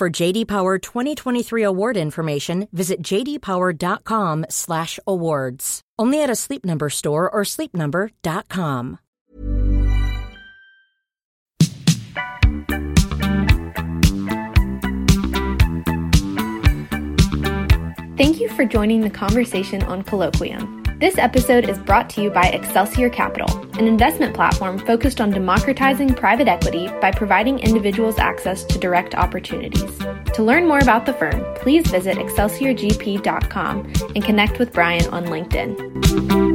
[0.00, 5.80] For JD Power 2023 award information, visit jdpower.com/awards.
[5.98, 8.98] Only at a Sleep Number store or sleepnumber.com.
[18.16, 20.79] Thank you for joining the conversation on Colloquium.
[21.00, 26.12] This episode is brought to you by Excelsior Capital, an investment platform focused on democratizing
[26.12, 29.96] private equity by providing individuals access to direct opportunities.
[30.34, 36.49] To learn more about the firm, please visit excelsiorgp.com and connect with Brian on LinkedIn.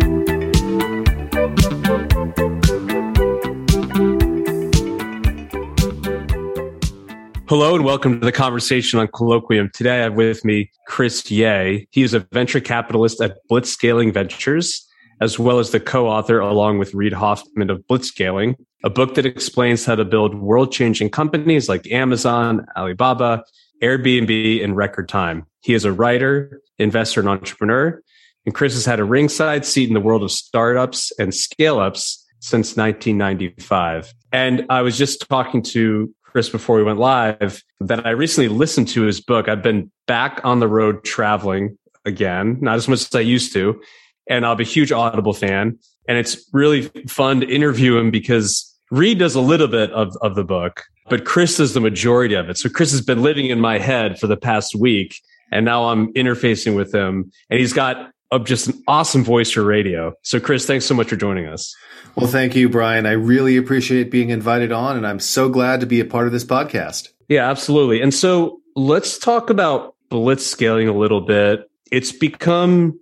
[7.47, 9.71] Hello and welcome to the conversation on Colloquium.
[9.71, 11.81] Today I have with me Chris Yeh.
[11.91, 14.83] He is a venture capitalist at Blitzscaling Ventures,
[15.21, 19.85] as well as the co-author along with Reid Hoffman of Blitzscaling, a book that explains
[19.85, 23.43] how to build world-changing companies like Amazon, Alibaba,
[23.83, 25.45] Airbnb in record time.
[25.61, 28.01] He is a writer, investor, and entrepreneur.
[28.47, 32.75] And Chris has had a ringside seat in the world of startups and scale-ups since
[32.75, 34.15] 1995.
[34.31, 38.89] And I was just talking to Chris before we went live that I recently listened
[38.89, 39.47] to his book.
[39.47, 43.81] I've been back on the road traveling again, not as much as I used to.
[44.29, 45.79] And I'm a huge Audible fan.
[46.09, 50.35] And it's really fun to interview him because Reid does a little bit of, of
[50.35, 52.57] the book, but Chris does the majority of it.
[52.57, 55.21] So Chris has been living in my head for the past week.
[55.53, 57.31] And now I'm interfacing with him.
[57.49, 60.13] And he's got a, just an awesome voice for radio.
[60.21, 61.75] So, Chris, thanks so much for joining us.
[62.15, 63.05] Well, thank you, Brian.
[63.05, 66.33] I really appreciate being invited on, and I'm so glad to be a part of
[66.33, 67.09] this podcast.
[67.27, 68.01] Yeah, absolutely.
[68.01, 71.69] And so let's talk about blitz scaling a little bit.
[71.91, 72.99] It's become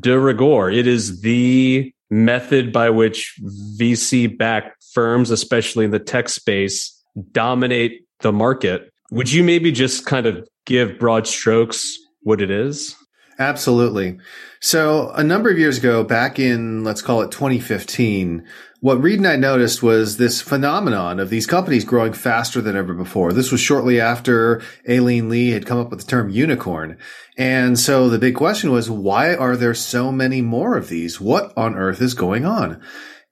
[0.00, 0.70] de rigueur.
[0.70, 3.38] It is the method by which
[3.78, 7.02] VC backed firms, especially in the tech space,
[7.32, 8.92] dominate the market.
[9.10, 12.96] Would you maybe just kind of give broad strokes what it is?
[13.38, 14.18] Absolutely.
[14.60, 18.46] So a number of years ago, back in, let's call it 2015,
[18.80, 22.94] what Reid and I noticed was this phenomenon of these companies growing faster than ever
[22.94, 23.32] before.
[23.32, 26.98] This was shortly after Aileen Lee had come up with the term unicorn.
[27.36, 31.20] And so the big question was, why are there so many more of these?
[31.20, 32.80] What on earth is going on?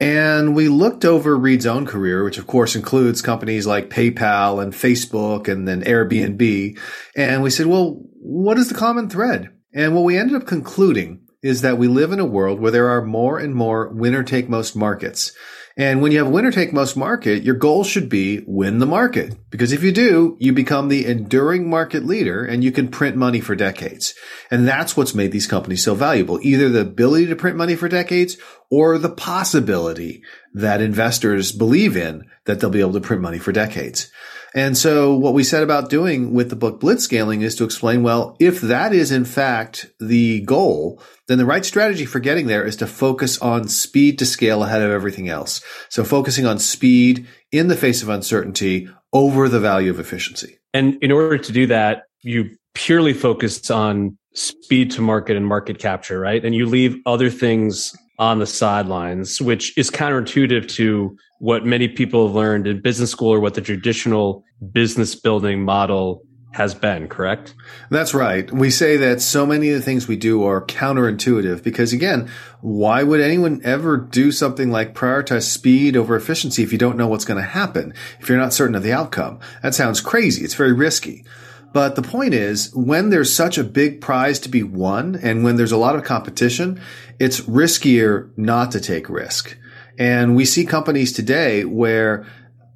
[0.01, 4.73] And we looked over Reid's own career, which of course includes companies like PayPal and
[4.73, 6.77] Facebook and then Airbnb.
[7.15, 9.51] And we said, well, what is the common thread?
[9.75, 12.89] And what we ended up concluding is that we live in a world where there
[12.89, 15.33] are more and more winner take most markets.
[15.77, 19.35] And when you have winner take most market, your goal should be win the market.
[19.51, 23.41] Because if you do, you become the enduring market leader and you can print money
[23.41, 24.15] for decades.
[24.51, 26.39] And that's what's made these companies so valuable.
[26.43, 28.37] Either the ability to print money for decades
[28.71, 30.23] or the possibility
[30.53, 34.13] that investors believe in that they'll be able to print money for decades.
[34.55, 38.37] And so what we set about doing with the book Blitzscaling is to explain, well,
[38.39, 42.77] if that is in fact the goal, then the right strategy for getting there is
[42.77, 45.63] to focus on speed to scale ahead of everything else.
[45.89, 50.59] So focusing on speed in the face of uncertainty over the value of efficiency.
[50.75, 55.79] And in order to do that, you purely focus on speed to market and market
[55.79, 56.45] capture, right?
[56.45, 62.29] And you leave other things on the sidelines, which is counterintuitive to what many people
[62.29, 66.23] have learned in business school or what the traditional business building model
[66.53, 67.57] has been, correct?
[67.91, 68.49] That's right.
[68.53, 72.31] We say that so many of the things we do are counterintuitive because again,
[72.61, 77.09] why would anyone ever do something like prioritize speed over efficiency if you don't know
[77.09, 77.93] what's going to happen?
[78.21, 79.41] If you're not certain of the outcome?
[79.65, 80.45] That sounds crazy.
[80.45, 81.25] It's very risky.
[81.73, 85.57] But the point is, when there's such a big prize to be won and when
[85.57, 86.81] there's a lot of competition,
[87.19, 89.57] it's riskier not to take risk.
[90.03, 92.27] And we see companies today where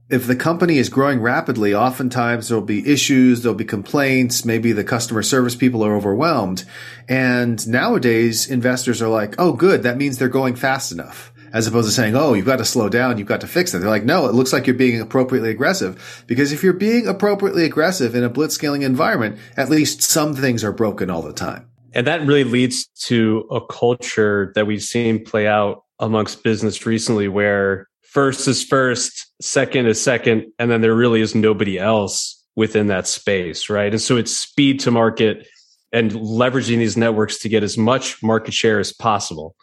[0.09, 4.85] if the company is growing rapidly, oftentimes there'll be issues, there'll be complaints, maybe the
[4.85, 6.65] customer service people are overwhelmed.
[7.09, 11.33] And nowadays investors are like, oh, good, that means they're going fast enough.
[11.53, 13.79] As opposed to saying, oh, you've got to slow down, you've got to fix it.
[13.79, 16.25] They're like, no, it looks like you're being appropriately aggressive.
[16.29, 20.73] Because if you're being appropriately aggressive in a blitzscaling environment, at least some things are
[20.73, 21.69] broken all the time.
[21.93, 27.29] And that really leads to a culture that we've seen play out amongst business recently
[27.29, 32.87] where first is first, second is second, and then there really is nobody else within
[32.87, 33.93] that space, right?
[33.93, 35.47] And so it's speed to market
[35.93, 39.55] and leveraging these networks to get as much market share as possible.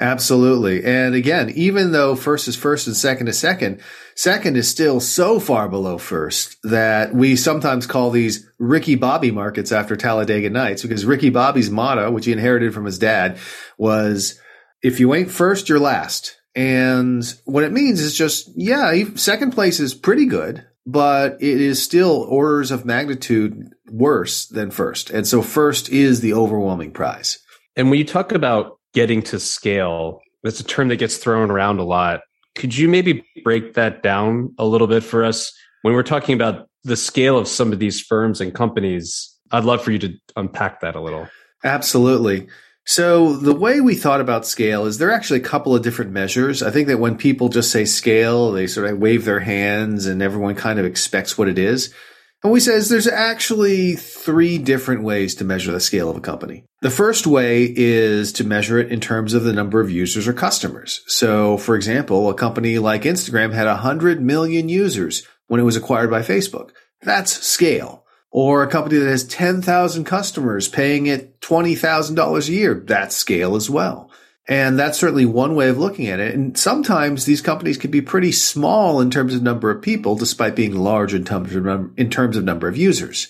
[0.00, 0.82] Absolutely.
[0.82, 3.82] And again, even though first is first and second is second,
[4.14, 9.72] second is still so far below first that we sometimes call these Ricky Bobby markets
[9.72, 13.36] after Talladega Nights because Ricky Bobby's motto, which he inherited from his dad,
[13.76, 14.40] was
[14.82, 16.36] if you ain't first, you're last.
[16.54, 21.82] And what it means is just, yeah, second place is pretty good, but it is
[21.82, 25.10] still orders of magnitude worse than first.
[25.10, 27.38] And so first is the overwhelming prize.
[27.76, 31.78] And when you talk about getting to scale, that's a term that gets thrown around
[31.78, 32.22] a lot.
[32.56, 35.52] Could you maybe break that down a little bit for us?
[35.82, 39.82] When we're talking about the scale of some of these firms and companies, I'd love
[39.82, 41.28] for you to unpack that a little.
[41.62, 42.48] Absolutely.
[42.86, 46.12] So the way we thought about scale is there are actually a couple of different
[46.12, 46.62] measures.
[46.62, 50.22] I think that when people just say scale, they sort of wave their hands and
[50.22, 51.94] everyone kind of expects what it is.
[52.42, 56.64] And we says there's actually three different ways to measure the scale of a company.
[56.80, 60.32] The first way is to measure it in terms of the number of users or
[60.32, 61.02] customers.
[61.06, 66.10] So for example, a company like Instagram had 100 million users when it was acquired
[66.10, 66.70] by Facebook.
[67.02, 72.74] That's scale or a company that has 10,000 customers paying it $20,000 a year.
[72.74, 74.10] That's scale as well.
[74.48, 76.34] And that's certainly one way of looking at it.
[76.34, 80.56] And sometimes these companies can be pretty small in terms of number of people, despite
[80.56, 81.66] being large in terms of,
[81.96, 83.28] in terms of number of users.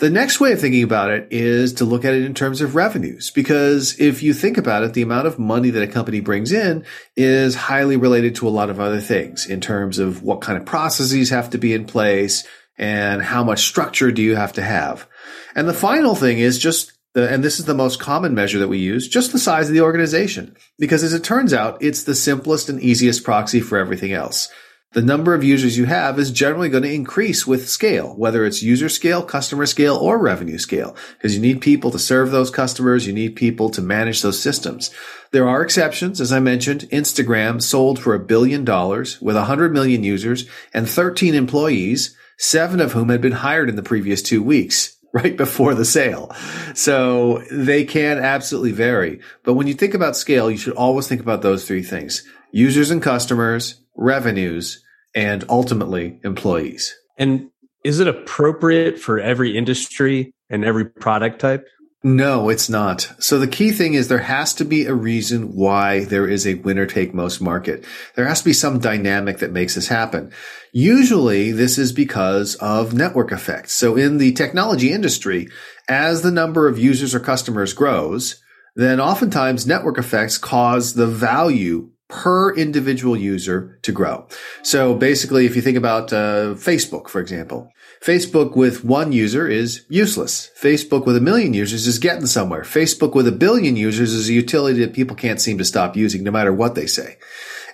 [0.00, 2.74] The next way of thinking about it is to look at it in terms of
[2.74, 6.50] revenues, because if you think about it, the amount of money that a company brings
[6.50, 6.84] in
[7.16, 10.64] is highly related to a lot of other things in terms of what kind of
[10.64, 12.44] processes have to be in place,
[12.78, 15.06] and how much structure do you have to have?
[15.54, 18.68] And the final thing is just the, and this is the most common measure that
[18.68, 20.56] we use, just the size of the organization.
[20.78, 24.48] Because as it turns out, it's the simplest and easiest proxy for everything else.
[24.92, 28.62] The number of users you have is generally going to increase with scale, whether it's
[28.62, 33.06] user scale, customer scale, or revenue scale, because you need people to serve those customers.
[33.06, 34.90] You need people to manage those systems.
[35.30, 36.20] There are exceptions.
[36.20, 41.34] As I mentioned, Instagram sold for a billion dollars with 100 million users and 13
[41.34, 45.84] employees seven of whom had been hired in the previous two weeks right before the
[45.84, 46.34] sale.
[46.74, 49.20] So they can absolutely vary.
[49.44, 52.26] But when you think about scale, you should always think about those three things.
[52.50, 54.82] Users and customers, revenues,
[55.14, 56.94] and ultimately employees.
[57.18, 57.50] And
[57.84, 61.66] is it appropriate for every industry and every product type?
[62.04, 63.12] No, it's not.
[63.20, 66.54] So the key thing is there has to be a reason why there is a
[66.54, 67.84] winner take most market.
[68.16, 70.32] There has to be some dynamic that makes this happen.
[70.72, 73.74] Usually this is because of network effects.
[73.74, 75.48] So in the technology industry,
[75.88, 78.42] as the number of users or customers grows,
[78.74, 84.26] then oftentimes network effects cause the value per individual user to grow.
[84.62, 87.70] So basically, if you think about uh, Facebook, for example,
[88.02, 90.50] Facebook with one user is useless.
[90.60, 92.62] Facebook with a million users is getting somewhere.
[92.62, 96.24] Facebook with a billion users is a utility that people can't seem to stop using
[96.24, 97.16] no matter what they say.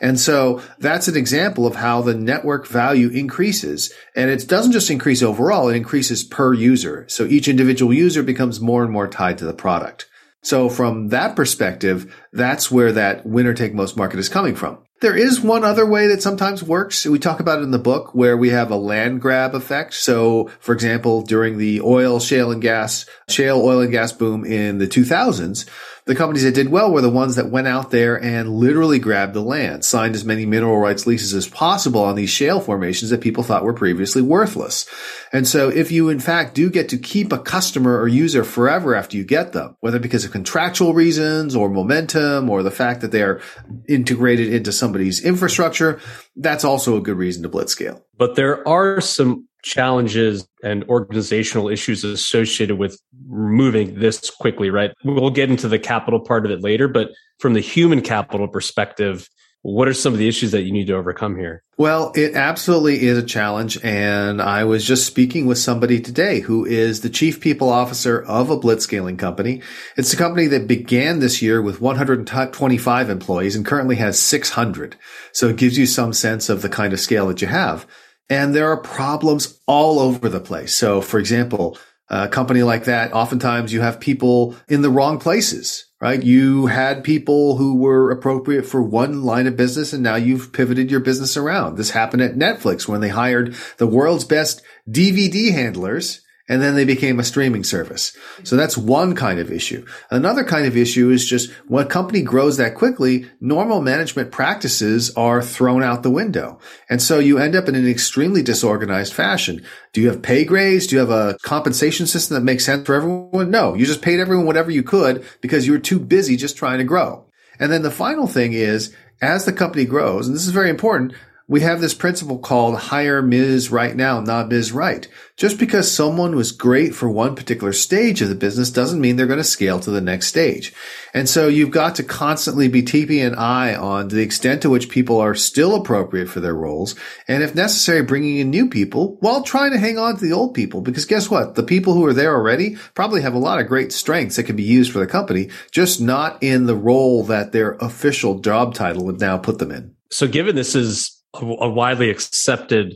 [0.02, 3.90] And so that's an example of how the network value increases.
[4.14, 7.06] And it doesn't just increase overall, it increases per user.
[7.08, 10.10] So each individual user becomes more and more tied to the product.
[10.42, 14.78] So from that perspective, that's where that winner take most market is coming from.
[15.00, 17.06] There is one other way that sometimes works.
[17.06, 19.94] We talk about it in the book where we have a land grab effect.
[19.94, 24.78] So, for example, during the oil, shale and gas, shale oil and gas boom in
[24.78, 25.68] the 2000s,
[26.08, 29.34] the companies that did well were the ones that went out there and literally grabbed
[29.34, 33.20] the land, signed as many mineral rights leases as possible on these shale formations that
[33.20, 34.88] people thought were previously worthless.
[35.34, 38.94] And so if you in fact do get to keep a customer or user forever
[38.94, 43.12] after you get them, whether because of contractual reasons or momentum or the fact that
[43.12, 43.42] they are
[43.86, 46.00] integrated into somebody's infrastructure,
[46.36, 48.00] that's also a good reason to blitzscale.
[48.16, 54.92] But there are some challenges and organizational issues associated with moving this quickly, right?
[55.04, 59.28] We'll get into the capital part of it later, but from the human capital perspective,
[59.62, 61.62] what are some of the issues that you need to overcome here?
[61.76, 63.78] Well, it absolutely is a challenge.
[63.84, 68.50] And I was just speaking with somebody today who is the chief people officer of
[68.50, 69.62] a blitzscaling company.
[69.96, 74.96] It's a company that began this year with 125 employees and currently has 600.
[75.32, 77.86] So it gives you some sense of the kind of scale that you have.
[78.30, 80.74] And there are problems all over the place.
[80.74, 85.88] So for example, a company like that, oftentimes you have people in the wrong places
[86.00, 86.22] right?
[86.22, 90.90] You had people who were appropriate for one line of business and now you've pivoted
[90.90, 91.76] your business around.
[91.76, 96.84] This happened at Netflix when they hired the world's best DVD handlers and then they
[96.84, 98.16] became a streaming service.
[98.42, 99.84] So that's one kind of issue.
[100.10, 105.14] Another kind of issue is just when a company grows that quickly, normal management practices
[105.14, 106.58] are thrown out the window.
[106.88, 109.64] And so you end up in an extremely disorganized fashion.
[109.92, 110.86] Do you have pay grades?
[110.86, 113.50] Do you have a compensation system that makes sense for everyone?
[113.50, 116.78] No, you just paid everyone whatever you could because you were too busy just trying
[116.78, 117.26] to grow.
[117.60, 121.12] And then the final thing is, as the company grows, and this is very important,
[121.48, 123.70] we have this principle called hire Ms.
[123.70, 124.70] right now, not Ms.
[124.70, 125.08] right.
[125.38, 129.26] Just because someone was great for one particular stage of the business doesn't mean they're
[129.26, 130.74] going to scale to the next stage.
[131.14, 134.90] And so you've got to constantly be keeping an eye on the extent to which
[134.90, 136.94] people are still appropriate for their roles.
[137.26, 140.52] And if necessary, bringing in new people while trying to hang on to the old
[140.52, 140.82] people.
[140.82, 141.54] Because guess what?
[141.54, 144.56] The people who are there already probably have a lot of great strengths that can
[144.56, 149.06] be used for the company, just not in the role that their official job title
[149.06, 149.94] would now put them in.
[150.10, 152.94] So given this is a, a widely accepted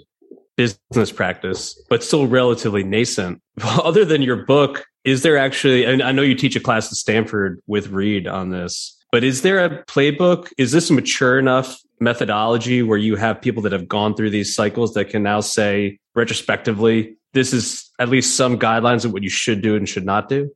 [0.57, 3.41] business practice, but still relatively nascent.
[3.63, 6.97] Other than your book, is there actually, and I know you teach a class at
[6.97, 10.53] Stanford with Reid on this, but is there a playbook?
[10.59, 14.55] Is this a mature enough methodology where you have people that have gone through these
[14.55, 19.31] cycles that can now say retrospectively, this is at least some guidelines of what you
[19.31, 20.51] should do and should not do?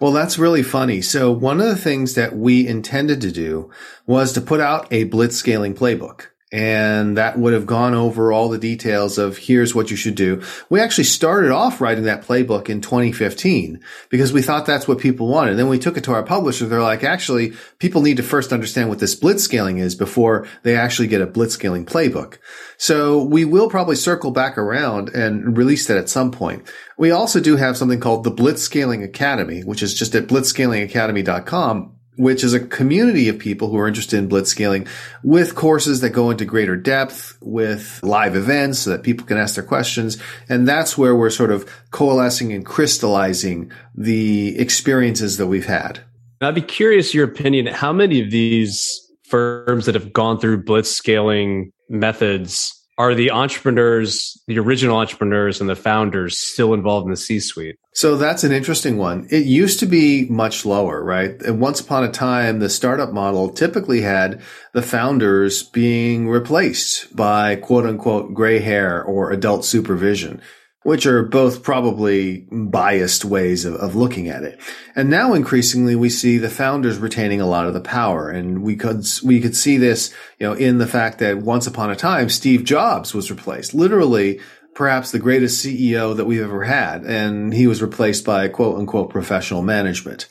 [0.00, 1.00] Well, that's really funny.
[1.00, 3.70] So one of the things that we intended to do
[4.06, 8.48] was to put out a blitz scaling playbook and that would have gone over all
[8.48, 10.42] the details of here's what you should do.
[10.68, 15.28] We actually started off writing that playbook in 2015 because we thought that's what people
[15.28, 15.50] wanted.
[15.50, 16.66] And Then we took it to our publisher.
[16.66, 21.08] They're like, actually, people need to first understand what this blitzscaling is before they actually
[21.08, 22.38] get a blitzscaling playbook.
[22.78, 26.68] So we will probably circle back around and release that at some point.
[26.98, 32.44] We also do have something called the Blitzscaling Academy, which is just at blitzscalingacademy.com which
[32.44, 34.86] is a community of people who are interested in blitzscaling
[35.22, 39.54] with courses that go into greater depth with live events so that people can ask
[39.54, 40.18] their questions.
[40.46, 46.00] And that's where we're sort of coalescing and crystallizing the experiences that we've had.
[46.42, 47.66] I'd be curious your opinion.
[47.66, 54.58] How many of these firms that have gone through blitzscaling methods are the entrepreneurs, the
[54.58, 57.76] original entrepreneurs and the founders still involved in the C suite?
[57.94, 59.26] So that's an interesting one.
[59.30, 61.40] It used to be much lower, right?
[61.40, 64.42] And once upon a time, the startup model typically had
[64.74, 70.42] the founders being replaced by quote unquote gray hair or adult supervision
[70.82, 74.58] which are both probably biased ways of, of looking at it.
[74.96, 78.30] And now increasingly we see the founders retaining a lot of the power.
[78.30, 81.90] And we could, we could see this, you know, in the fact that once upon
[81.90, 84.40] a time, Steve Jobs was replaced, literally
[84.74, 87.04] perhaps the greatest CEO that we've ever had.
[87.04, 90.28] And he was replaced by quote unquote professional management.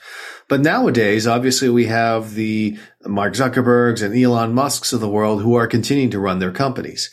[0.48, 5.53] But nowadays, obviously we have the Mark Zuckerbergs and Elon Musks of the world who
[5.53, 7.12] are continuing to run their companies.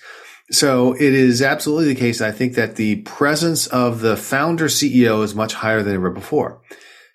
[0.51, 2.21] So it is absolutely the case.
[2.21, 6.63] I think that the presence of the founder CEO is much higher than ever before.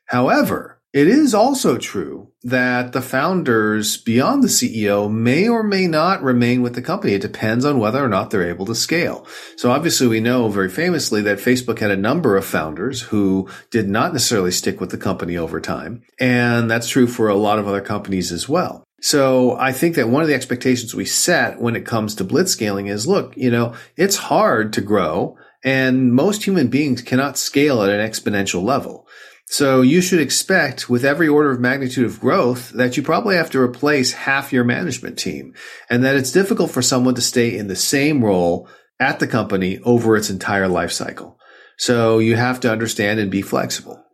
[0.08, 6.22] However, it is also true that the founders beyond the CEO may or may not
[6.22, 7.14] remain with the company.
[7.14, 9.26] It depends on whether or not they're able to scale.
[9.56, 13.88] So obviously we know very famously that Facebook had a number of founders who did
[13.88, 16.04] not necessarily stick with the company over time.
[16.20, 18.84] And that's true for a lot of other companies as well.
[19.02, 22.90] So I think that one of the expectations we set when it comes to blitzscaling
[22.90, 27.90] is, look, you know, it's hard to grow and most human beings cannot scale at
[27.90, 29.08] an exponential level.
[29.48, 33.50] So you should expect with every order of magnitude of growth that you probably have
[33.52, 35.56] to replace half your management team
[35.90, 39.80] and that it's difficult for someone to stay in the same role at the company
[39.80, 41.38] over its entire life cycle.
[41.78, 44.06] So you have to understand and be flexible.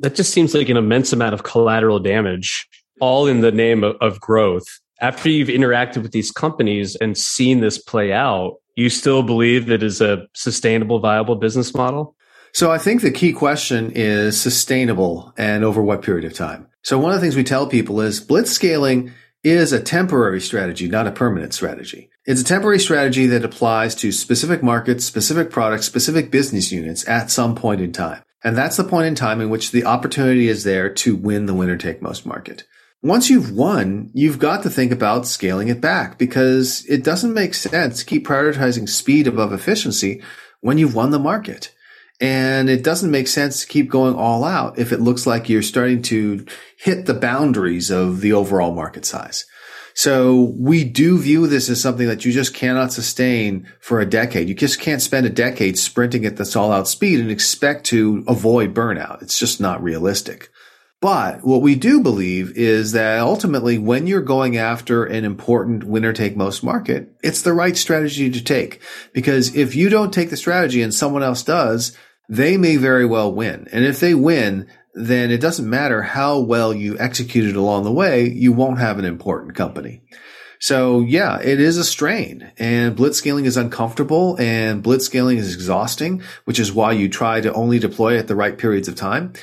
[0.00, 2.66] That just seems like an immense amount of collateral damage
[3.00, 4.66] all in the name of, of growth.
[5.00, 9.82] After you've interacted with these companies and seen this play out, you still believe it
[9.82, 12.16] is a sustainable, viable business model?
[12.52, 16.68] So I think the key question is sustainable and over what period of time.
[16.82, 20.88] So one of the things we tell people is blitz scaling is a temporary strategy,
[20.88, 22.10] not a permanent strategy.
[22.24, 27.30] It's a temporary strategy that applies to specific markets, specific products, specific business units at
[27.30, 28.22] some point in time.
[28.42, 31.54] And that's the point in time in which the opportunity is there to win the
[31.54, 32.64] winner take most market.
[33.04, 37.52] Once you've won, you've got to think about scaling it back because it doesn't make
[37.52, 40.22] sense to keep prioritizing speed above efficiency
[40.62, 41.70] when you've won the market.
[42.18, 45.60] And it doesn't make sense to keep going all out if it looks like you're
[45.60, 46.46] starting to
[46.78, 49.44] hit the boundaries of the overall market size.
[49.92, 54.48] So we do view this as something that you just cannot sustain for a decade.
[54.48, 58.24] You just can't spend a decade sprinting at this all out speed and expect to
[58.26, 59.20] avoid burnout.
[59.20, 60.48] It's just not realistic.
[61.04, 66.14] But what we do believe is that ultimately when you're going after an important winner
[66.14, 68.80] take most market, it's the right strategy to take.
[69.12, 71.94] Because if you don't take the strategy and someone else does,
[72.30, 73.68] they may very well win.
[73.70, 78.26] And if they win, then it doesn't matter how well you executed along the way,
[78.30, 80.00] you won't have an important company.
[80.58, 86.58] So yeah, it is a strain and blitzscaling is uncomfortable and blitzscaling is exhausting, which
[86.58, 89.34] is why you try to only deploy at the right periods of time.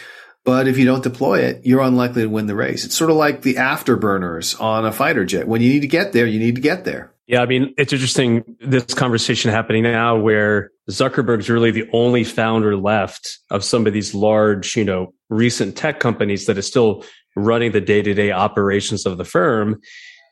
[0.43, 2.83] But if you don't deploy it, you're unlikely to win the race.
[2.83, 5.47] It's sort of like the afterburners on a fighter jet.
[5.47, 7.13] When you need to get there, you need to get there.
[7.27, 12.75] Yeah, I mean, it's interesting this conversation happening now where Zuckerberg's really the only founder
[12.75, 17.05] left of some of these large, you know, recent tech companies that is still
[17.35, 19.79] running the day-to-day operations of the firm.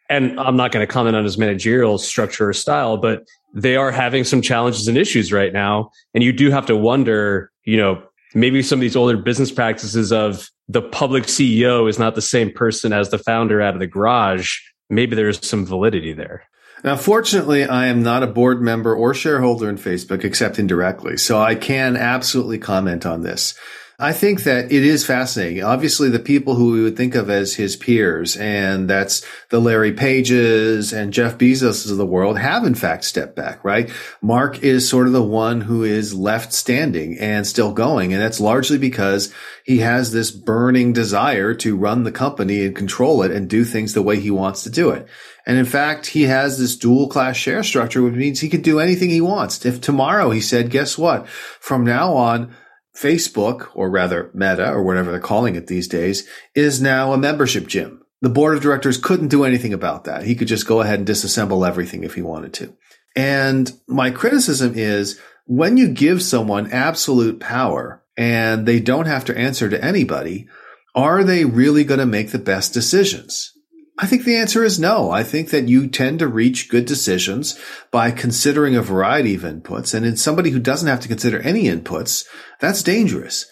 [0.10, 3.24] And I'm not going to comment on his managerial structure or style, but
[3.54, 5.92] they are having some challenges and issues right now.
[6.14, 8.02] And you do have to wonder, you know,
[8.34, 12.52] maybe some of these older business practices of the public CEO is not the same
[12.52, 14.58] person as the founder out of the garage.
[14.90, 16.44] Maybe there's some validity there.
[16.84, 21.40] Now, fortunately, I am not a board member or shareholder in Facebook except indirectly, so
[21.40, 23.54] I can absolutely comment on this.
[24.02, 25.62] I think that it is fascinating.
[25.62, 29.92] Obviously, the people who we would think of as his peers, and that's the Larry
[29.92, 33.92] Pages and Jeff Bezos of the world, have in fact stepped back, right?
[34.22, 38.14] Mark is sort of the one who is left standing and still going.
[38.14, 39.34] And that's largely because
[39.66, 43.94] he has this burning desire to run the company and control it and do things
[43.94, 45.10] the way he wants to do it.
[45.46, 48.80] And in fact, he has this dual class share structure, which means he could do
[48.80, 49.66] anything he wants.
[49.66, 51.28] If tomorrow he said, guess what?
[51.28, 52.56] From now on,
[53.00, 57.68] Facebook, or rather Meta, or whatever they're calling it these days, is now a membership
[57.68, 58.04] gym.
[58.22, 60.24] The board of directors couldn't do anything about that.
[60.24, 62.76] He could just go ahead and disassemble everything if he wanted to.
[63.16, 69.38] And my criticism is when you give someone absolute power and they don't have to
[69.38, 70.48] answer to anybody,
[70.94, 73.54] are they really going to make the best decisions?
[74.02, 75.12] I think the answer is no.
[75.12, 77.60] I think that you tend to reach good decisions
[77.92, 79.94] by considering a variety of inputs.
[79.94, 82.26] And in somebody who doesn't have to consider any inputs,
[82.62, 83.46] that's dangerous.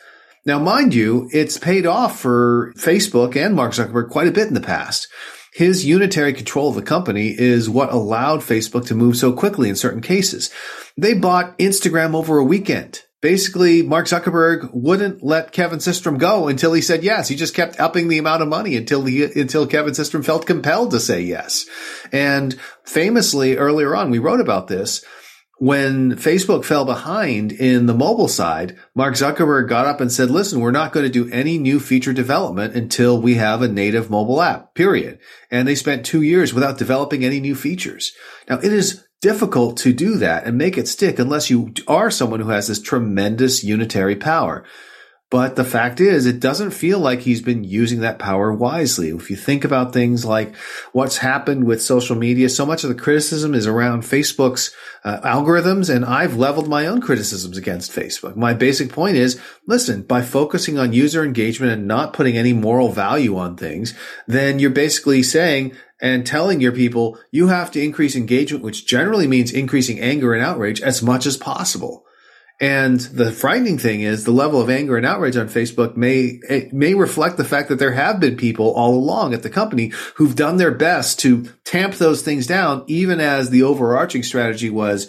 [0.46, 4.54] Now, mind you, it's paid off for Facebook and Mark Zuckerberg quite a bit in
[4.54, 5.10] the past.
[5.54, 9.76] His unitary control of the company is what allowed Facebook to move so quickly in
[9.76, 10.50] certain cases.
[10.96, 16.74] They bought Instagram over a weekend basically Mark Zuckerberg wouldn't let Kevin Systrom go until
[16.74, 17.28] he said yes.
[17.28, 20.92] He just kept upping the amount of money until he until Kevin Systrom felt compelled
[20.92, 21.66] to say yes.
[22.12, 25.04] And famously earlier on, we wrote about this.
[25.60, 30.60] When Facebook fell behind in the mobile side, Mark Zuckerberg got up and said, listen,
[30.60, 34.40] we're not going to do any new feature development until we have a native mobile
[34.40, 35.18] app, period.
[35.50, 38.12] And they spent two years without developing any new features.
[38.48, 42.40] Now it is difficult to do that and make it stick unless you are someone
[42.40, 44.64] who has this tremendous unitary power.
[45.30, 49.10] But the fact is, it doesn't feel like he's been using that power wisely.
[49.10, 50.56] If you think about things like
[50.94, 55.94] what's happened with social media, so much of the criticism is around Facebook's uh, algorithms,
[55.94, 58.38] and I've leveled my own criticisms against Facebook.
[58.38, 62.90] My basic point is, listen, by focusing on user engagement and not putting any moral
[62.90, 63.94] value on things,
[64.28, 69.28] then you're basically saying and telling your people you have to increase engagement, which generally
[69.28, 72.06] means increasing anger and outrage as much as possible.
[72.60, 76.74] And the frightening thing is the level of anger and outrage on Facebook may, it
[76.74, 80.36] may reflect the fact that there have been people all along at the company who've
[80.36, 85.08] done their best to tamp those things down, even as the overarching strategy was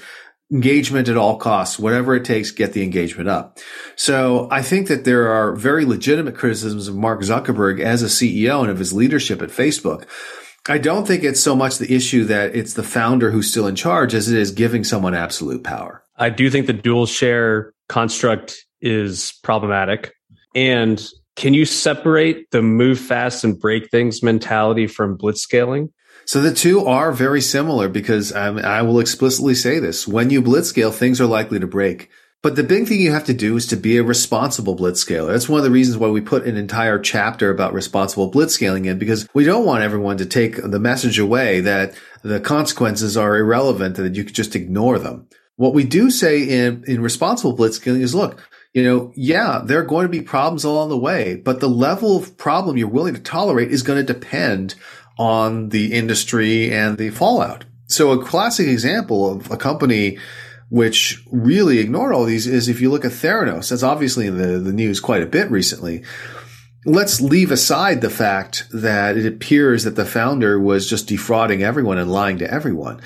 [0.52, 3.58] engagement at all costs, whatever it takes, get the engagement up.
[3.96, 8.60] So I think that there are very legitimate criticisms of Mark Zuckerberg as a CEO
[8.60, 10.06] and of his leadership at Facebook.
[10.68, 13.74] I don't think it's so much the issue that it's the founder who's still in
[13.74, 16.02] charge as it is giving someone absolute power.
[16.16, 20.12] I do think the dual share construct is problematic.
[20.54, 21.02] And
[21.36, 25.90] can you separate the move fast and break things mentality from blitzscaling?
[26.24, 30.06] So the two are very similar because um, I will explicitly say this.
[30.06, 32.10] When you blitzscale, things are likely to break.
[32.40, 35.32] But the big thing you have to do is to be a responsible blitzscaler.
[35.32, 38.96] That's one of the reasons why we put an entire chapter about responsible blitzscaling in
[38.98, 43.98] because we don't want everyone to take the message away that the consequences are irrelevant
[43.98, 45.26] and that you could just ignore them.
[45.56, 48.40] What we do say in, in responsible blitzscaling is look,
[48.72, 52.16] you know, yeah, there are going to be problems along the way, but the level
[52.16, 54.76] of problem you're willing to tolerate is going to depend
[55.18, 57.64] on the industry and the fallout.
[57.86, 60.18] So a classic example of a company
[60.70, 64.58] which really ignore all these is if you look at Theranos, that's obviously in the,
[64.58, 66.04] the news quite a bit recently.
[66.84, 71.98] Let's leave aside the fact that it appears that the founder was just defrauding everyone
[71.98, 73.00] and lying to everyone.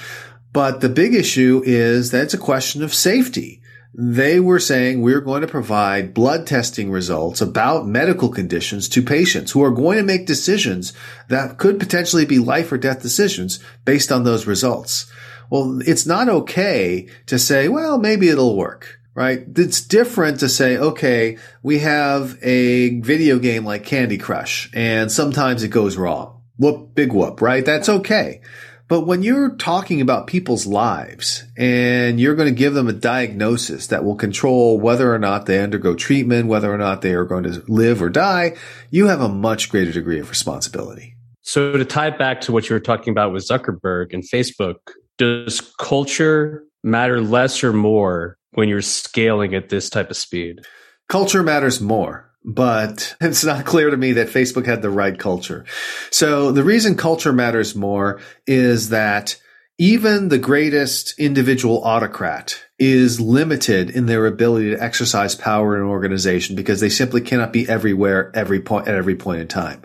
[0.52, 3.62] But the big issue is that it's a question of safety.
[3.94, 9.52] They were saying we're going to provide blood testing results about medical conditions to patients
[9.52, 10.92] who are going to make decisions
[11.28, 15.10] that could potentially be life or death decisions based on those results.
[15.52, 19.44] Well, it's not okay to say, well, maybe it'll work, right?
[19.54, 25.62] It's different to say, okay, we have a video game like Candy Crush and sometimes
[25.62, 26.40] it goes wrong.
[26.56, 27.66] Whoop, big whoop, right?
[27.66, 28.40] That's okay.
[28.88, 33.88] But when you're talking about people's lives and you're going to give them a diagnosis
[33.88, 37.44] that will control whether or not they undergo treatment, whether or not they are going
[37.44, 38.56] to live or die,
[38.88, 41.14] you have a much greater degree of responsibility.
[41.42, 44.76] So to tie it back to what you were talking about with Zuckerberg and Facebook,
[45.22, 50.60] does culture matter less or more when you're scaling at this type of speed?
[51.08, 55.64] Culture matters more but it's not clear to me that Facebook had the right culture.
[56.10, 59.40] So the reason culture matters more is that
[59.78, 65.88] even the greatest individual autocrat is limited in their ability to exercise power in an
[65.88, 69.82] organization because they simply cannot be everywhere every point at every point in time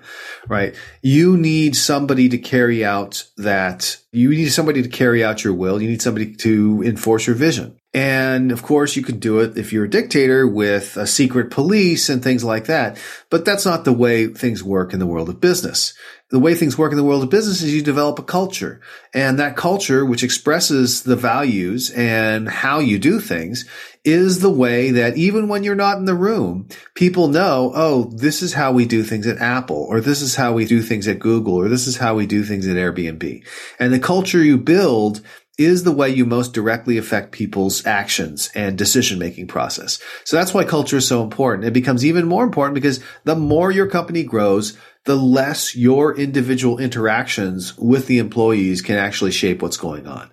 [0.47, 0.75] right?
[1.01, 5.81] You need somebody to carry out that you need somebody to carry out your will.
[5.81, 7.77] You need somebody to enforce your vision.
[7.93, 12.09] And of course you can do it if you're a dictator with a secret police
[12.09, 15.41] and things like that but that's not the way things work in the world of
[15.41, 15.93] business.
[16.29, 18.81] The way things work in the world of business is you develop a culture
[19.13, 23.65] and that culture, which expresses the values and how you do things
[24.03, 28.41] is the way that even when you're not in the room, people know, oh, this
[28.41, 31.19] is how we do things at Apple or this is how we do things at
[31.19, 33.45] Google or this is how we do things at Airbnb.
[33.79, 35.21] And the culture you build
[35.57, 39.99] is the way you most directly affect people's actions and decision making process.
[40.23, 41.65] So that's why culture is so important.
[41.65, 46.77] It becomes even more important because the more your company grows, the less your individual
[46.77, 50.29] interactions with the employees can actually shape what's going on.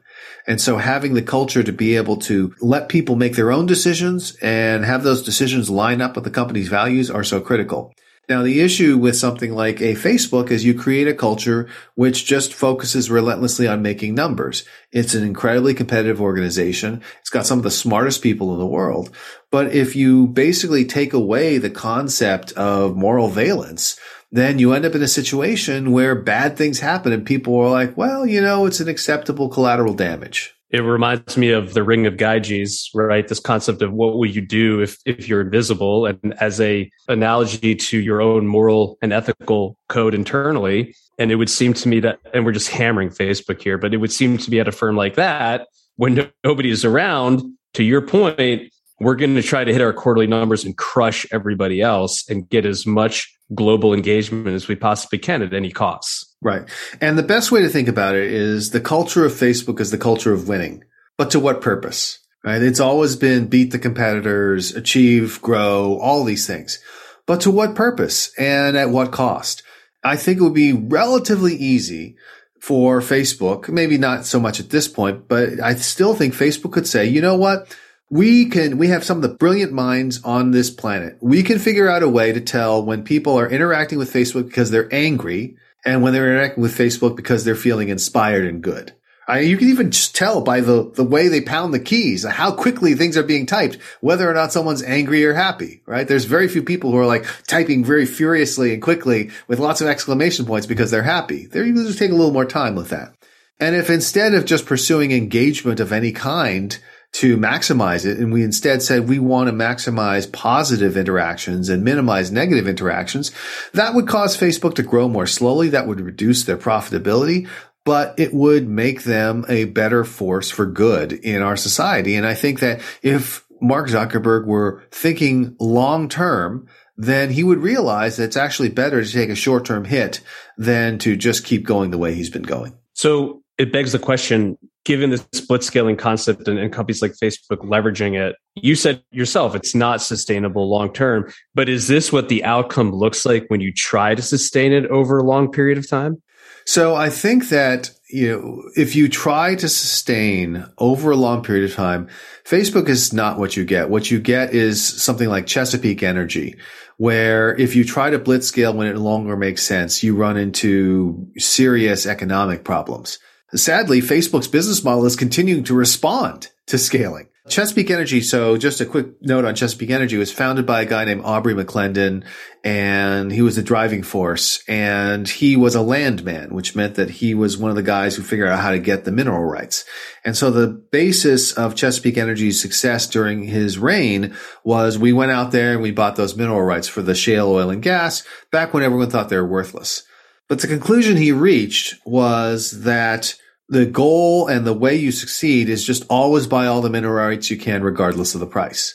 [0.47, 4.37] And so having the culture to be able to let people make their own decisions
[4.43, 7.95] and have those decisions line up with the company's values are so critical.
[8.27, 12.55] Now, the issue with something like a Facebook is you create a culture which just
[12.55, 14.65] focuses relentlessly on making numbers.
[14.93, 17.03] It's an incredibly competitive organization.
[17.21, 19.15] It's got some of the smartest people in the world.
[19.51, 24.01] But if you basically take away the concept of moral valence,
[24.35, 27.97] then you end up in a situation where bad things happen and people are like,
[27.97, 30.53] well, you know, it's an acceptable collateral damage.
[30.71, 33.29] It reminds me of the Ring of Gyges, right?
[33.29, 37.77] This concept of what will you do if, if you're invisible and as a analogy
[37.77, 40.97] to your own moral and ethical code internally.
[41.17, 43.99] And it would seem to me that, and we're just hammering Facebook here, but it
[43.99, 47.43] would seem to be at a firm like that when nobody is around,
[47.75, 48.73] to your point,
[49.05, 52.67] we're going to try to hit our quarterly numbers and crush everybody else and get
[52.67, 56.35] as much global engagement as we possibly can at any cost.
[56.41, 56.69] Right.
[57.01, 59.99] And the best way to think about it is the culture of Facebook is the
[59.99, 60.85] culture of winning.
[61.17, 62.19] But to what purpose?
[62.43, 62.63] Right?
[62.63, 66.79] It's always been beat the competitors, achieve, grow, all these things.
[67.27, 69.63] But to what purpose and at what cost?
[70.03, 72.17] I think it would be relatively easy
[72.61, 76.87] for Facebook, maybe not so much at this point, but I still think Facebook could
[76.87, 77.75] say, you know what?
[78.11, 81.17] We can we have some of the brilliant minds on this planet.
[81.21, 84.71] We can figure out a way to tell when people are interacting with Facebook because
[84.71, 88.95] they're angry and when they're interacting with Facebook because they're feeling inspired and good.
[89.27, 92.53] I, you can even just tell by the, the way they pound the keys, how
[92.53, 96.07] quickly things are being typed, whether or not someone's angry or happy, right?
[96.07, 99.89] There's very few people who are like typing very furiously and quickly with lots of
[99.89, 101.47] exclamation points because they're happy.
[101.47, 103.15] They're usually just take a little more time with that.
[103.61, 106.79] And if instead of just pursuing engagement of any kind,
[107.15, 108.19] to maximize it.
[108.19, 113.31] And we instead said we want to maximize positive interactions and minimize negative interactions.
[113.73, 115.69] That would cause Facebook to grow more slowly.
[115.69, 117.49] That would reduce their profitability,
[117.85, 122.17] but it would make them a better force for good in our society.
[122.17, 128.17] And I think that if Mark Zuckerberg were thinking long term, then he would realize
[128.17, 130.21] that it's actually better to take a short term hit
[130.59, 132.77] than to just keep going the way he's been going.
[132.93, 138.19] So it begs the question given the blitzscaling concept and, and, companies like Facebook leveraging
[138.19, 141.33] it, you said yourself it's not sustainable long term.
[141.55, 145.19] But is this what the outcome looks like when you try to sustain it over
[145.19, 146.23] a long period of time?
[146.67, 151.69] So I think that you know, if you try to sustain over a long period
[151.69, 152.09] of time,
[152.45, 153.91] Facebook is not what you get.
[153.91, 156.57] What you get is something like Chesapeake Energy,
[156.97, 160.37] where if you try to blitz scale when it no longer makes sense, you run
[160.37, 163.19] into serious economic problems.
[163.55, 167.29] Sadly, Facebook's business model is continuing to respond to scaling.
[167.47, 168.23] Chesapeake Energy.
[168.23, 171.53] So just a quick note on Chesapeake Energy was founded by a guy named Aubrey
[171.53, 172.25] McClendon
[172.65, 177.35] and he was the driving force and he was a landman, which meant that he
[177.35, 179.85] was one of the guys who figured out how to get the mineral rights.
[180.25, 185.53] And so the basis of Chesapeake Energy's success during his reign was we went out
[185.53, 188.83] there and we bought those mineral rights for the shale oil and gas back when
[188.83, 190.03] everyone thought they were worthless.
[190.49, 193.37] But the conclusion he reached was that
[193.69, 197.51] the goal and the way you succeed is just always buy all the mineral rights
[197.51, 198.95] you can, regardless of the price.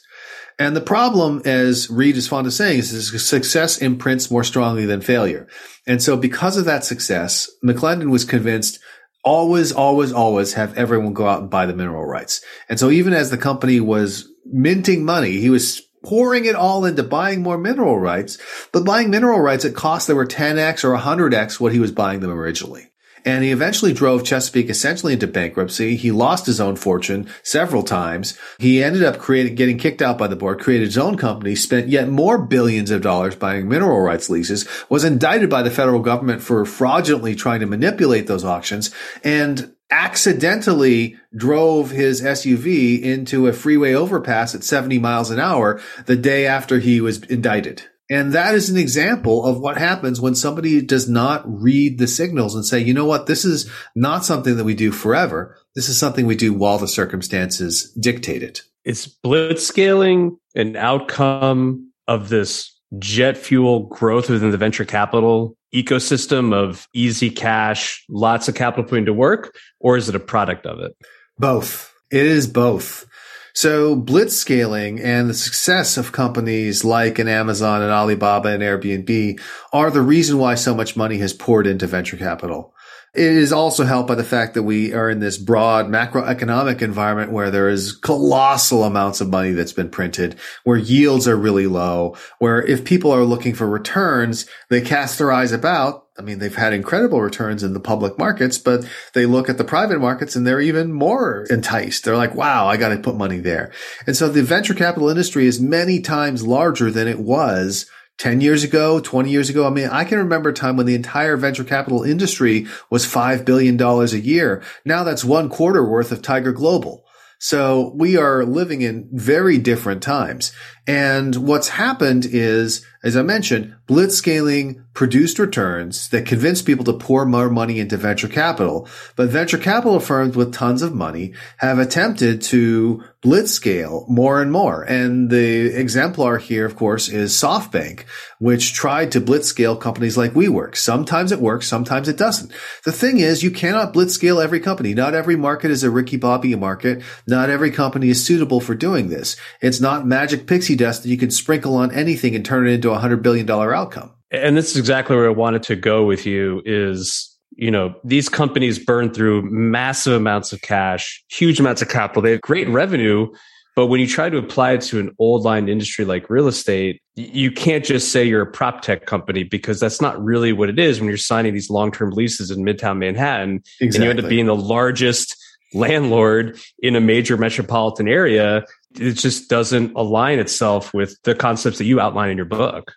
[0.60, 5.00] And the problem, as Reid is fond of saying, is success imprints more strongly than
[5.00, 5.48] failure.
[5.88, 8.80] And so because of that success, McClendon was convinced
[9.24, 12.44] always, always, always have everyone go out and buy the mineral rights.
[12.68, 17.04] And so even as the company was minting money, he was pouring it all into
[17.04, 18.38] buying more mineral rights,
[18.72, 22.20] but buying mineral rights at costs that were 10x or 100x what he was buying
[22.20, 22.90] them originally.
[23.26, 25.96] And he eventually drove Chesapeake essentially into bankruptcy.
[25.96, 28.38] He lost his own fortune several times.
[28.60, 31.90] He ended up creating, getting kicked out by the board, created his own company, spent
[31.90, 36.42] yet more billions of dollars buying mineral rights leases, was indicted by the federal government
[36.42, 43.94] for fraudulently trying to manipulate those auctions, and accidentally drove his SUV into a freeway
[43.94, 47.84] overpass at 70 miles an hour the day after he was indicted.
[48.10, 52.56] And that is an example of what happens when somebody does not read the signals
[52.56, 55.58] and say, you know what, this is not something that we do forever.
[55.76, 58.50] This is something we do while the circumstances dictate it.
[58.50, 58.63] it.
[58.84, 66.88] Is blitzscaling an outcome of this jet fuel growth within the venture capital ecosystem of
[66.93, 70.95] easy cash, lots of capital putting to work, or is it a product of it?
[71.38, 71.93] Both.
[72.12, 73.06] It is both.
[73.54, 79.42] So blitz scaling and the success of companies like an Amazon and Alibaba and Airbnb
[79.74, 82.74] are the reason why so much money has poured into venture capital.
[83.16, 87.32] It is also helped by the fact that we are in this broad macroeconomic environment
[87.32, 92.16] where there is colossal amounts of money that's been printed, where yields are really low,
[92.38, 96.06] where if people are looking for returns, they cast their eyes about.
[96.20, 99.64] I mean, they've had incredible returns in the public markets, but they look at the
[99.64, 102.04] private markets and they're even more enticed.
[102.04, 103.72] They're like, wow, I got to put money there.
[104.06, 108.66] And so the venture capital industry is many times larger than it was 10 years
[108.66, 109.66] ago, 20 years ago.
[109.66, 113.46] I mean, I can remember a time when the entire venture capital industry was $5
[113.46, 114.62] billion a year.
[114.84, 117.06] Now that's one quarter worth of Tiger Global.
[117.42, 120.52] So we are living in very different times.
[120.86, 127.26] And what's happened is, as I mentioned, blitzscaling produced returns that convinced people to pour
[127.26, 128.88] more money into venture capital.
[129.16, 134.84] But venture capital firms with tons of money have attempted to blitzscale more and more.
[134.84, 138.04] And the exemplar here, of course, is SoftBank,
[138.40, 140.76] which tried to blitzscale companies like WeWork.
[140.76, 142.52] Sometimes it works, sometimes it doesn't.
[142.86, 144.94] The thing is, you cannot blitzscale every company.
[144.94, 147.02] Not every market is a Ricky Bobby market.
[147.28, 149.36] Not every company is suitable for doing this.
[149.62, 152.88] It's not magic pixie dust that you can sprinkle on anything and turn it into
[152.91, 154.12] a hundred billion dollar outcome.
[154.32, 158.30] And this is exactly where I wanted to go with you is you know, these
[158.30, 162.21] companies burn through massive amounts of cash, huge amounts of capital.
[162.21, 163.28] They have great revenue,
[163.75, 167.02] but when you try to apply it to an old line industry like real estate,
[167.15, 170.80] you can't just say you're a prop tech company because that's not really what it
[170.80, 173.62] is when you're signing these long term leases in Midtown Manhattan.
[173.82, 173.86] Exactly.
[173.88, 175.36] And you end up being the largest
[175.73, 178.63] landlord in a major metropolitan area.
[178.95, 182.93] It just doesn't align itself with the concepts that you outline in your book.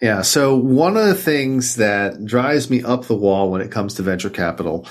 [0.00, 0.22] Yeah.
[0.22, 4.02] So one of the things that drives me up the wall when it comes to
[4.02, 4.86] venture capital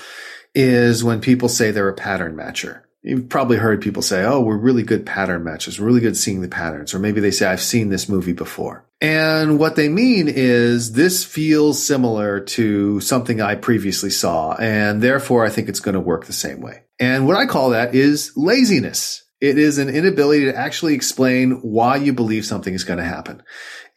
[0.54, 2.82] is when people say they're a pattern matcher.
[3.02, 5.78] You've probably heard people say, Oh, we're really good pattern matches.
[5.78, 6.94] We're really good seeing the patterns.
[6.94, 8.86] Or maybe they say, I've seen this movie before.
[9.02, 14.56] And what they mean is this feels similar to something I previously saw.
[14.56, 16.84] And therefore I think it's going to work the same way.
[16.98, 19.23] And what I call that is laziness.
[19.44, 23.44] It is an inability to actually explain why you believe something is going to happen.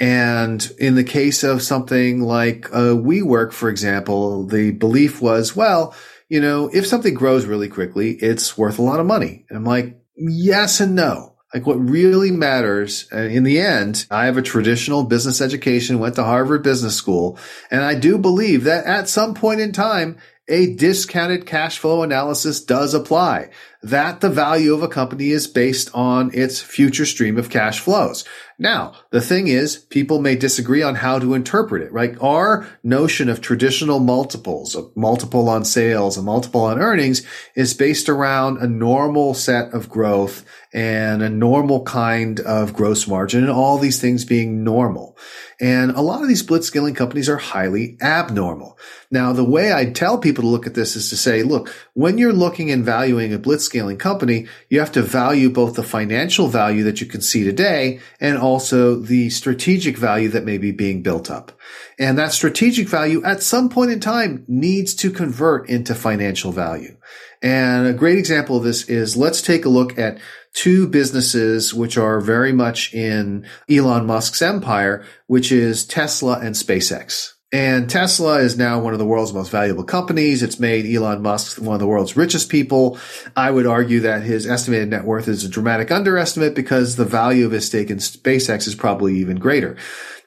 [0.01, 5.95] And in the case of something like uh, WeWork, for example, the belief was, well,
[6.29, 9.47] you know, if something grows really quickly, it's worth a lot of money.
[9.49, 11.37] And I'm like, yes and no.
[11.55, 16.17] Like what really matters uh, in the end, I have a traditional business education, went
[16.17, 17.39] to Harvard Business School,
[17.71, 22.61] and I do believe that at some point in time, a discounted cash flow analysis
[22.61, 23.51] does apply.
[23.87, 28.25] That the value of a company is based on its future stream of cash flows.
[28.59, 32.17] Now, the thing is, people may disagree on how to interpret it, right?
[32.21, 38.09] Our notion of traditional multiples, a multiple on sales, a multiple on earnings is based
[38.09, 43.79] around a normal set of growth and a normal kind of gross margin and all
[43.79, 45.17] these things being normal.
[45.61, 48.79] And a lot of these blitzscaling companies are highly abnormal.
[49.11, 52.19] Now, the way I tell people to look at this is to say, look, when
[52.19, 56.83] you're looking and valuing a blitzscaling company, you have to value both the financial value
[56.85, 61.31] that you can see today and also the strategic value that may be being built
[61.31, 61.53] up.
[61.99, 66.97] And that strategic value at some point in time needs to convert into financial value.
[67.43, 70.19] And a great example of this is let's take a look at
[70.53, 77.36] two businesses which are very much in Elon Musk's empire, which is Tesla and SpaceX.
[77.53, 80.43] And Tesla is now one of the world's most valuable companies.
[80.43, 82.99] It's made Elon Musk one of the world's richest people.
[83.37, 87.47] I would argue that his estimated net worth is a dramatic underestimate because the value
[87.47, 89.77] of his stake in SpaceX is probably even greater.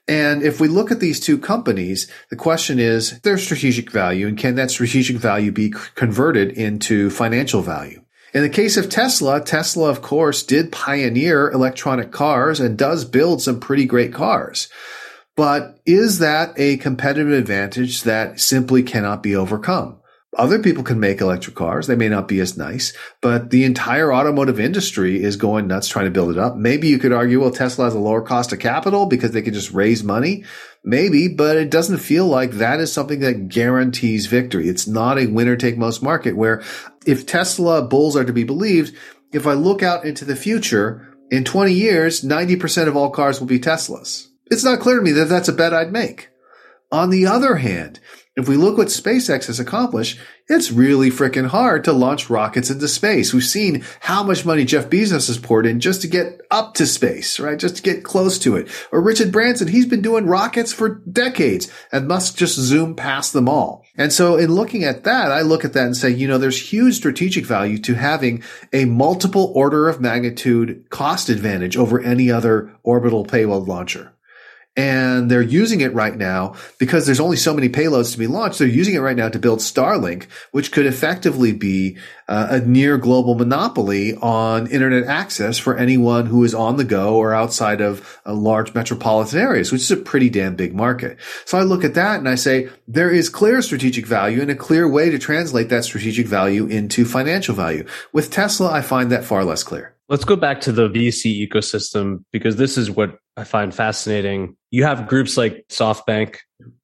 [0.08, 4.38] And if we look at these two companies, the question is their strategic value and
[4.38, 8.01] can that strategic value be converted into financial value?
[8.34, 13.41] In the case of Tesla, Tesla, of course, did pioneer electronic cars and does build
[13.41, 14.69] some pretty great cars.
[15.39, 20.02] But is that a competitive advantage that simply cannot be overcome?
[20.38, 21.88] Other people can make electric cars.
[21.88, 26.08] They may not be as nice, but the entire automotive industry is going nuts trying
[26.08, 26.58] to build it up.
[26.58, 29.54] Maybe you could argue, well, Tesla has a lower cost of capital because they can
[29.54, 30.43] just raise money.
[30.84, 34.67] Maybe, but it doesn't feel like that is something that guarantees victory.
[34.67, 36.62] It's not a winner take most market where
[37.06, 38.93] if Tesla bulls are to be believed,
[39.32, 43.47] if I look out into the future, in 20 years, 90% of all cars will
[43.47, 44.28] be Teslas.
[44.49, 46.29] It's not clear to me that that's a bet I'd make.
[46.91, 47.99] On the other hand,
[48.35, 52.88] if we look what SpaceX has accomplished, it's really freaking hard to launch rockets into
[52.88, 53.33] space.
[53.33, 56.88] We've seen how much money Jeff Bezos has poured in just to get up to
[56.88, 57.59] space, right?
[57.59, 58.69] Just to get close to it.
[58.91, 63.49] Or Richard Branson, he's been doing rockets for decades and Musk just zoomed past them
[63.49, 63.83] all.
[63.97, 66.71] And so in looking at that, I look at that and say, you know, there's
[66.71, 72.73] huge strategic value to having a multiple order of magnitude cost advantage over any other
[72.83, 74.13] orbital payload launcher
[74.79, 78.59] and they're using it right now because there's only so many payloads to be launched.
[78.59, 81.97] They're using it right now to build Starlink, which could effectively be
[82.29, 87.17] uh, a near global monopoly on internet access for anyone who is on the go
[87.17, 91.17] or outside of uh, large metropolitan areas, which is a pretty damn big market.
[91.43, 94.55] So I look at that and I say there is clear strategic value and a
[94.55, 97.85] clear way to translate that strategic value into financial value.
[98.13, 99.93] With Tesla, I find that far less clear.
[100.07, 104.58] Let's go back to the VC ecosystem because this is what I find fascinating.
[104.69, 106.38] You have groups like SoftBank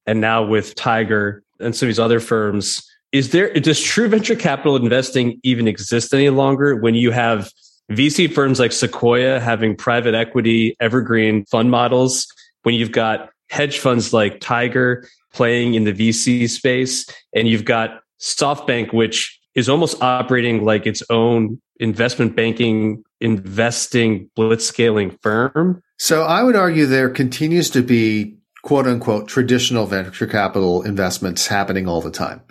[0.05, 2.89] and now with Tiger and some of these other firms.
[3.11, 7.51] Is there, does true venture capital investing even exist any longer when you have
[7.91, 12.25] VC firms like Sequoia having private equity, evergreen fund models,
[12.63, 17.99] when you've got hedge funds like Tiger playing in the VC space, and you've got
[18.21, 25.81] SoftBank, which is almost operating like its own investment banking, investing, blitzscaling firm.
[25.97, 31.87] So I would argue there continues to be quote unquote traditional venture capital investments happening
[31.87, 32.41] all the time.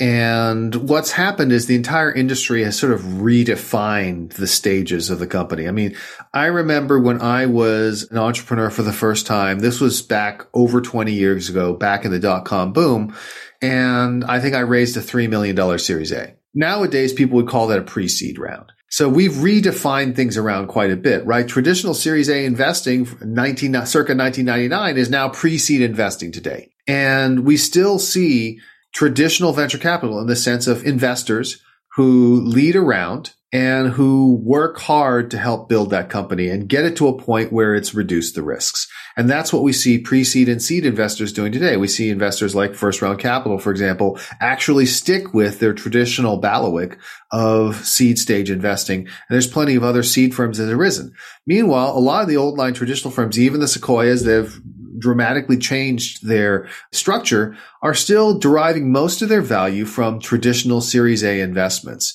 [0.00, 5.26] And what's happened is the entire industry has sort of redefined the stages of the
[5.26, 5.66] company.
[5.66, 5.96] I mean,
[6.32, 10.80] I remember when I was an entrepreneur for the first time, this was back over
[10.80, 13.12] 20 years ago, back in the dot com boom.
[13.60, 16.36] And I think I raised a $3 million series A.
[16.54, 18.70] Nowadays, people would call that a pre-seed round.
[18.90, 21.46] So we've redefined things around quite a bit, right?
[21.46, 26.70] Traditional Series A investing, 19, circa 1999 is now pre-seed investing today.
[26.86, 28.60] And we still see
[28.92, 31.62] traditional venture capital in the sense of investors
[31.96, 36.96] who lead around and who work hard to help build that company and get it
[36.96, 38.86] to a point where it's reduced the risks.
[39.16, 41.78] And that's what we see pre-seed and seed investors doing today.
[41.78, 46.98] We see investors like First Round Capital, for example, actually stick with their traditional bailiwick
[47.32, 49.00] of seed stage investing.
[49.00, 51.14] And there's plenty of other seed firms that have arisen.
[51.46, 54.60] Meanwhile, a lot of the old line traditional firms, even the Sequoias, they've
[54.98, 61.40] dramatically changed their structure, are still deriving most of their value from traditional Series A
[61.40, 62.14] investments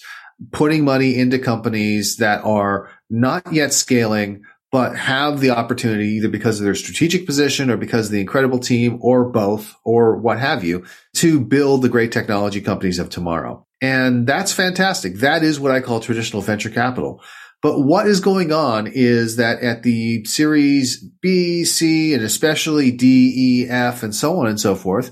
[0.51, 6.59] putting money into companies that are not yet scaling, but have the opportunity either because
[6.59, 10.63] of their strategic position or because of the incredible team or both or what have
[10.63, 13.65] you to build the great technology companies of tomorrow.
[13.81, 15.17] And that's fantastic.
[15.17, 17.21] That is what I call traditional venture capital.
[17.61, 23.31] But what is going on is that at the series B, C, and especially D,
[23.35, 25.11] E, F, and so on and so forth,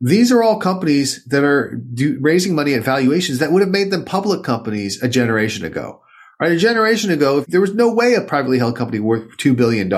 [0.00, 3.90] These are all companies that are do, raising money at valuations that would have made
[3.90, 6.00] them public companies a generation ago.
[6.40, 6.52] Right?
[6.52, 9.90] A generation ago, there was no way a privately held company worth $2 billion.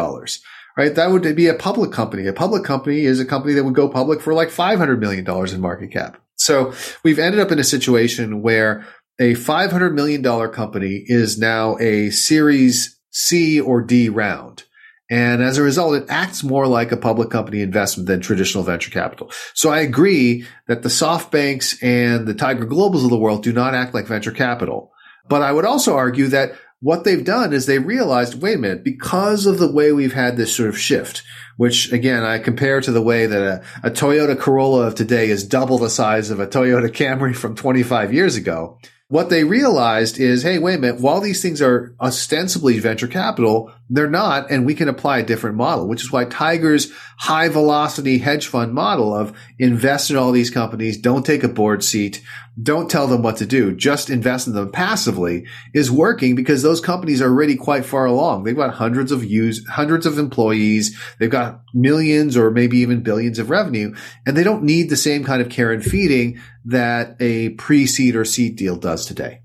[0.77, 0.95] Right?
[0.95, 2.27] That would be a public company.
[2.27, 5.61] A public company is a company that would go public for like $500 million in
[5.61, 6.21] market cap.
[6.35, 6.73] So
[7.05, 8.85] we've ended up in a situation where
[9.21, 14.65] a $500 million company is now a series C or D round.
[15.13, 18.91] And as a result, it acts more like a public company investment than traditional venture
[18.91, 19.31] capital.
[19.53, 23.75] So I agree that the SoftBanks and the Tiger Globals of the world do not
[23.75, 24.91] act like venture capital.
[25.29, 28.85] But I would also argue that what they've done is they realized, wait a minute,
[28.85, 31.23] because of the way we've had this sort of shift,
[31.59, 35.47] which again, I compare to the way that a, a Toyota Corolla of today is
[35.47, 38.79] double the size of a Toyota Camry from 25 years ago
[39.13, 43.71] what they realized is, hey, wait a minute, while these things are ostensibly venture capital,
[43.91, 48.17] they're not, and we can apply a different model, which is why Tiger's high velocity
[48.17, 52.23] hedge fund model of invest in all these companies, don't take a board seat,
[52.61, 56.81] don't tell them what to do, just invest in them passively is working because those
[56.81, 58.45] companies are already quite far along.
[58.45, 60.99] They've got hundreds of use, hundreds of employees.
[61.19, 63.95] They've got millions or maybe even billions of revenue
[64.27, 68.25] and they don't need the same kind of care and feeding that a pre-seed or
[68.25, 69.41] seed deal does today.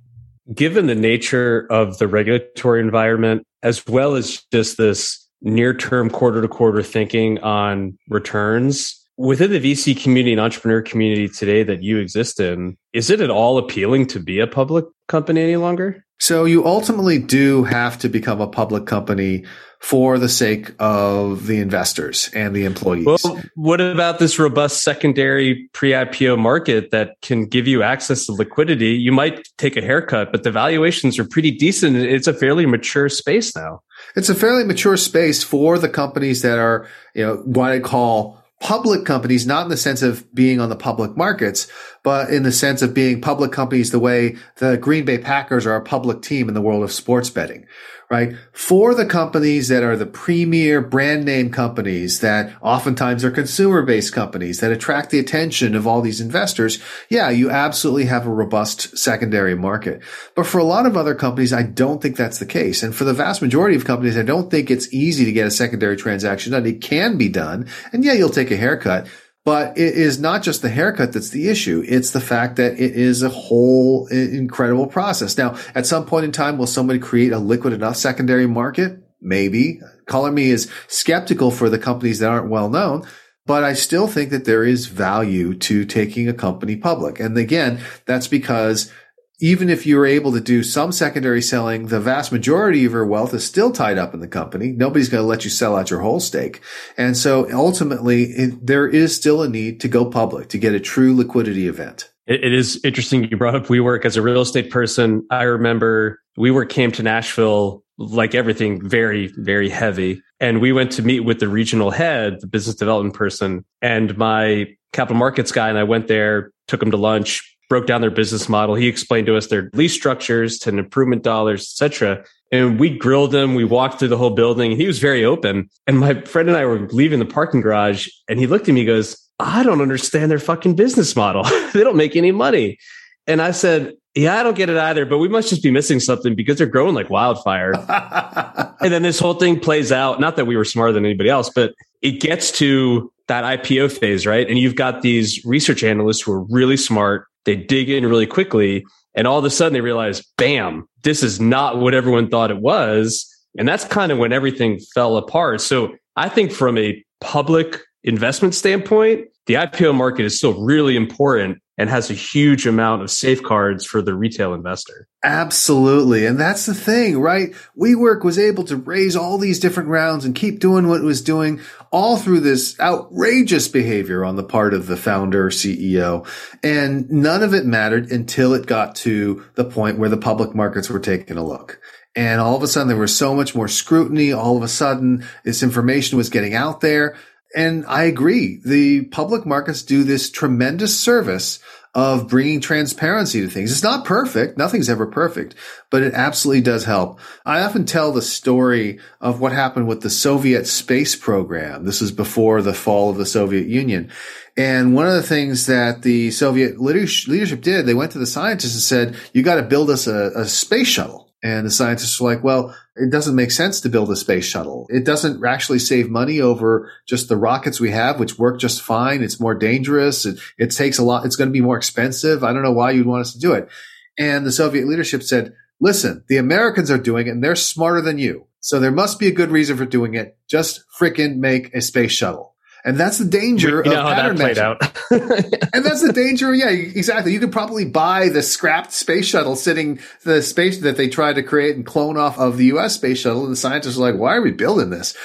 [0.54, 6.42] Given the nature of the regulatory environment, as well as just this near term quarter
[6.42, 11.98] to quarter thinking on returns, within the VC community and entrepreneur community today that you
[11.98, 16.04] exist in, is it at all appealing to be a public company any longer?
[16.20, 19.46] So you ultimately do have to become a public company
[19.80, 23.06] for the sake of the investors and the employees.
[23.06, 28.94] Well, what about this robust secondary pre-IPO market that can give you access to liquidity?
[28.94, 31.96] You might take a haircut, but the valuations are pretty decent.
[31.98, 33.82] It's a fairly mature space now.
[34.16, 38.44] It's a fairly mature space for the companies that are, you know, what I call
[38.60, 41.68] public companies, not in the sense of being on the public markets,
[42.04, 45.76] but in the sense of being public companies the way the Green Bay Packers are
[45.76, 47.66] a public team in the world of sports betting,
[48.10, 48.36] right?
[48.54, 54.14] For the companies that are the premier brand name companies that oftentimes are consumer based
[54.14, 58.98] companies that attract the attention of all these investors, yeah, you absolutely have a robust
[58.98, 60.02] secondary market.
[60.36, 62.82] But for a lot of other companies, I don't think that's the case.
[62.82, 65.52] And for the vast majority of companies, I don't think it's easy to get a
[65.52, 66.66] secondary transaction done.
[66.66, 67.68] It can be done.
[67.92, 69.08] And yeah, you'll take a haircut.
[69.48, 71.82] But it is not just the haircut that's the issue.
[71.88, 75.38] It's the fact that it is a whole incredible process.
[75.38, 79.02] Now, at some point in time, will somebody create a liquid enough secondary market?
[79.22, 79.80] Maybe.
[80.06, 83.08] Color me is skeptical for the companies that aren't well known.
[83.46, 87.22] But I still think that there is value to taking a company public.
[87.22, 88.92] And again, that's because
[89.40, 93.34] even if you're able to do some secondary selling, the vast majority of your wealth
[93.34, 94.72] is still tied up in the company.
[94.72, 96.62] Nobody's going to let you sell out your whole stake.
[96.98, 100.80] And so ultimately, it, there is still a need to go public to get a
[100.80, 102.10] true liquidity event.
[102.26, 105.26] it, it is interesting you brought up WeWork as a real estate person.
[105.30, 110.22] I remember WeWork came to Nashville like everything very, very heavy.
[110.40, 114.68] And we went to meet with the regional head, the business development person, and my
[114.94, 115.70] capital markets guy.
[115.70, 118.76] And I went there, took him to lunch, broke down their business model.
[118.76, 122.24] He explained to us their lease structures, to improvement dollars, etc.
[122.52, 123.56] And we grilled him.
[123.56, 124.72] We walked through the whole building.
[124.72, 125.70] And he was very open.
[125.86, 128.82] And my friend and I were leaving the parking garage, and he looked at me,
[128.82, 131.44] and goes, "I don't understand their fucking business model.
[131.74, 132.78] they don't make any money."
[133.26, 135.06] And I said, "Yeah, I don't get it either.
[135.06, 137.74] But we must just be missing something because they're growing like wildfire."
[138.82, 140.22] and then this whole thing plays out.
[140.22, 144.26] Not that we were smarter than anybody else, but it gets to that IPO phase,
[144.26, 144.48] right?
[144.48, 148.86] And you've got these research analysts who are really smart they dig in really quickly.
[149.16, 152.60] And all of a sudden they realize, bam, this is not what everyone thought it
[152.60, 153.26] was.
[153.58, 155.62] And that's kind of when everything fell apart.
[155.62, 161.60] So I think from a public investment standpoint, the IPO market is still really important
[161.78, 165.08] and has a huge amount of safeguards for the retail investor.
[165.24, 166.26] Absolutely.
[166.26, 167.54] And that's the thing, right?
[167.80, 171.22] WeWork was able to raise all these different rounds and keep doing what it was
[171.22, 171.62] doing
[171.92, 176.28] all through this outrageous behavior on the part of the founder CEO.
[176.64, 180.90] And none of it mattered until it got to the point where the public markets
[180.90, 181.80] were taking a look.
[182.16, 184.34] And all of a sudden there was so much more scrutiny.
[184.34, 187.16] All of a sudden this information was getting out there
[187.58, 188.62] and I agree.
[188.64, 191.58] The public markets do this tremendous service
[191.96, 193.72] of bringing transparency to things.
[193.72, 194.56] It's not perfect.
[194.56, 195.56] Nothing's ever perfect,
[195.90, 197.20] but it absolutely does help.
[197.44, 201.86] I often tell the story of what happened with the Soviet space program.
[201.86, 204.12] This was before the fall of the Soviet Union.
[204.56, 208.76] And one of the things that the Soviet leadership did, they went to the scientists
[208.76, 211.27] and said, you got to build us a, a space shuttle.
[211.44, 214.88] And the scientists were like, well, it doesn't make sense to build a space shuttle.
[214.90, 219.22] It doesn't actually save money over just the rockets we have, which work just fine.
[219.22, 220.26] It's more dangerous.
[220.26, 221.26] It, it takes a lot.
[221.26, 222.44] It's going to be more expensive.
[222.44, 223.70] I don't know why you'd want us to do it.
[224.18, 228.18] And the Soviet leadership said, listen, the Americans are doing it and they're smarter than
[228.18, 228.48] you.
[228.60, 230.38] So there must be a good reason for doing it.
[230.50, 232.56] Just fricking make a space shuttle.
[232.88, 234.78] And that's the danger we, of pattern matching.
[235.12, 236.56] and that's the danger.
[236.56, 237.34] Yeah, exactly.
[237.34, 241.44] You could probably buy the scrapped space shuttle sitting the space that they tried to
[241.44, 242.96] create and clone off of the U.S.
[242.96, 243.44] space shuttle.
[243.44, 245.18] And the scientists are like, why are we building this?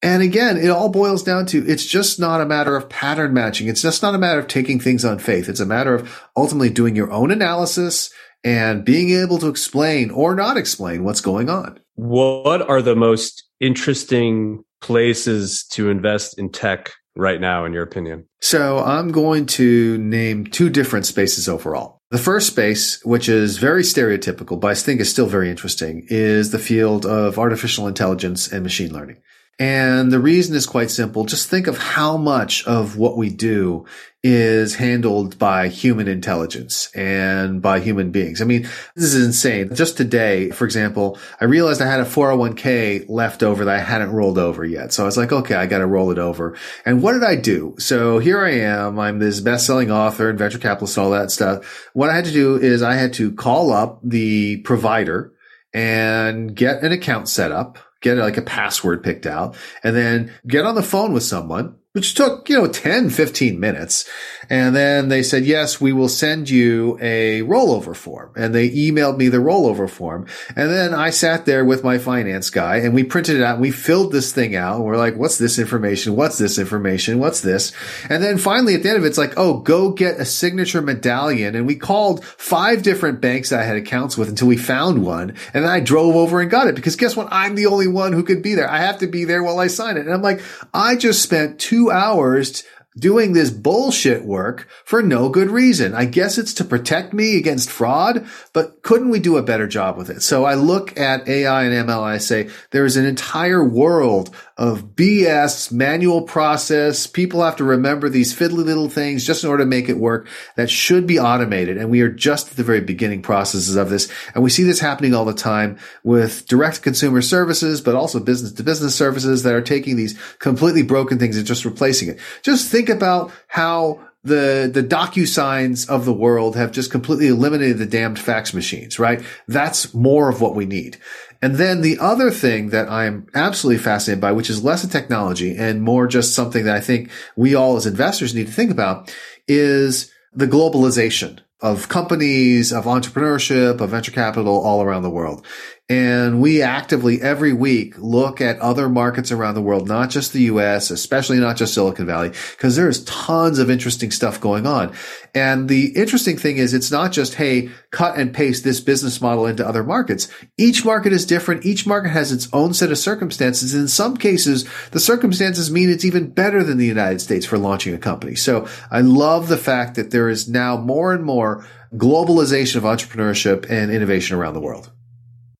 [0.00, 3.66] And again, it all boils down to it's just not a matter of pattern matching.
[3.66, 5.48] It's just not a matter of taking things on faith.
[5.48, 8.12] It's a matter of ultimately doing your own analysis
[8.44, 11.80] and being able to explain or not explain what's going on.
[11.96, 18.26] What are the most interesting places to invest in tech right now, in your opinion?
[18.40, 22.00] So I'm going to name two different spaces overall.
[22.10, 26.50] The first space, which is very stereotypical, but I think is still very interesting, is
[26.50, 29.18] the field of artificial intelligence and machine learning.
[29.60, 31.26] And the reason is quite simple.
[31.26, 33.84] Just think of how much of what we do
[34.22, 38.40] is handled by human intelligence and by human beings.
[38.40, 38.62] I mean,
[38.94, 39.74] this is insane.
[39.74, 44.12] Just today, for example, I realized I had a 401k left over that I hadn't
[44.12, 44.94] rolled over yet.
[44.94, 46.56] So I was like, okay, I got to roll it over.
[46.86, 47.74] And what did I do?
[47.78, 48.98] So here I am.
[48.98, 51.88] I'm this best-selling author and venture capitalist, and all that stuff.
[51.92, 55.34] What I had to do is I had to call up the provider
[55.74, 60.64] and get an account set up get like a password picked out and then get
[60.64, 64.08] on the phone with someone which took, you know, 10, 15 minutes.
[64.48, 68.32] And then they said, yes, we will send you a rollover form.
[68.36, 70.26] And they emailed me the rollover form.
[70.54, 73.60] And then I sat there with my finance guy and we printed it out and
[73.60, 74.76] we filled this thing out.
[74.76, 76.14] And we're like, what's this information?
[76.14, 77.18] What's this information?
[77.18, 77.72] What's this?
[78.08, 80.82] And then finally at the end of it, it's like, oh, go get a signature
[80.82, 81.56] medallion.
[81.56, 85.30] And we called five different banks that I had accounts with until we found one.
[85.54, 87.28] And then I drove over and got it because guess what?
[87.32, 88.70] I'm the only one who could be there.
[88.70, 90.06] I have to be there while I sign it.
[90.06, 90.40] And I'm like,
[90.74, 92.62] I just spent two two hours
[92.98, 95.94] doing this bullshit work for no good reason.
[95.94, 99.96] I guess it's to protect me against fraud, but couldn't we do a better job
[99.96, 100.20] with it?
[100.20, 104.34] So I look at AI and ML and I say there is an entire world
[104.60, 107.06] of BS, manual process.
[107.06, 110.28] People have to remember these fiddly little things just in order to make it work
[110.56, 111.78] that should be automated.
[111.78, 114.12] And we are just at the very beginning processes of this.
[114.34, 118.52] And we see this happening all the time with direct consumer services, but also business
[118.52, 122.18] to business services that are taking these completely broken things and just replacing it.
[122.42, 127.86] Just think about how the the DocuSigns of the world have just completely eliminated the
[127.86, 129.22] damned fax machines, right?
[129.48, 130.98] That's more of what we need.
[131.42, 135.56] And then the other thing that I'm absolutely fascinated by, which is less a technology
[135.56, 139.14] and more just something that I think we all as investors need to think about
[139.48, 145.46] is the globalization of companies, of entrepreneurship, of venture capital all around the world.
[145.90, 150.42] And we actively every week look at other markets around the world, not just the
[150.42, 154.94] US, especially not just Silicon Valley, because there's tons of interesting stuff going on.
[155.34, 159.46] And the interesting thing is it's not just, hey, cut and paste this business model
[159.46, 160.28] into other markets.
[160.56, 161.66] Each market is different.
[161.66, 163.74] Each market has its own set of circumstances.
[163.74, 167.94] In some cases, the circumstances mean it's even better than the United States for launching
[167.94, 168.36] a company.
[168.36, 173.68] So I love the fact that there is now more and more globalization of entrepreneurship
[173.68, 174.92] and innovation around the world.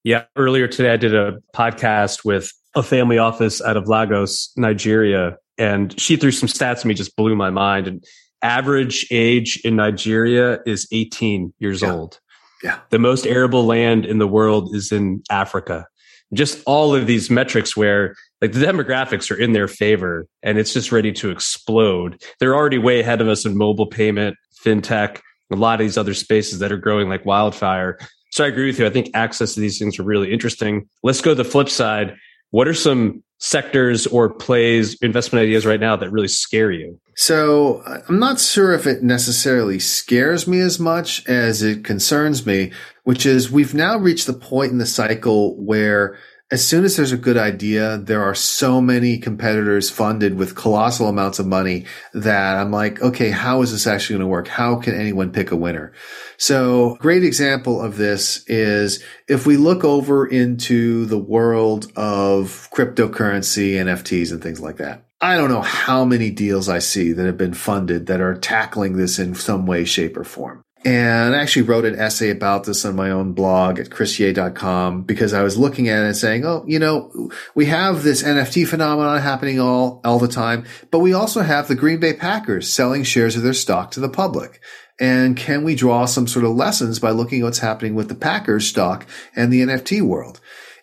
[0.05, 0.25] Yeah.
[0.37, 5.99] Earlier today, I did a podcast with a family office out of Lagos, Nigeria, and
[6.01, 7.87] she threw some stats at me, just blew my mind.
[7.87, 8.05] And
[8.43, 11.93] average age in Nigeria is 18 years yeah.
[11.93, 12.19] old.
[12.63, 12.79] Yeah.
[12.91, 15.87] The most arable land in the world is in Africa.
[16.33, 20.73] Just all of these metrics where like the demographics are in their favor and it's
[20.73, 22.23] just ready to explode.
[22.39, 25.21] They're already way ahead of us in mobile payment, fintech,
[25.53, 27.99] a lot of these other spaces that are growing like wildfire.
[28.31, 28.87] So I agree with you.
[28.87, 30.89] I think access to these things are really interesting.
[31.03, 32.17] Let's go to the flip side.
[32.51, 37.01] What are some sectors or plays, investment ideas right now that really scare you?
[37.17, 42.73] So I'm not sure if it necessarily scares me as much as it concerns me,
[43.05, 46.19] which is we've now reached the point in the cycle where
[46.51, 51.09] as soon as there's a good idea, there are so many competitors funded with colossal
[51.09, 54.49] amounts of money that I'm like, okay, how is this actually going to work?
[54.49, 55.93] How can anyone pick a winner?
[56.39, 63.75] So great example of this is if we look over into the world of cryptocurrency,
[63.75, 65.07] NFTs and things like that.
[65.23, 68.97] I don't know how many deals I see that have been funded that are tackling
[68.97, 70.63] this in some way, shape, or form.
[70.83, 75.35] And I actually wrote an essay about this on my own blog at chrisyeh.com because
[75.35, 79.21] I was looking at it and saying, oh, you know, we have this NFT phenomenon
[79.21, 83.37] happening all, all the time, but we also have the Green Bay Packers selling shares
[83.37, 84.63] of their stock to the public.
[84.99, 88.15] And can we draw some sort of lessons by looking at what's happening with the
[88.15, 89.07] Packers stock
[89.37, 90.41] and the NFT world?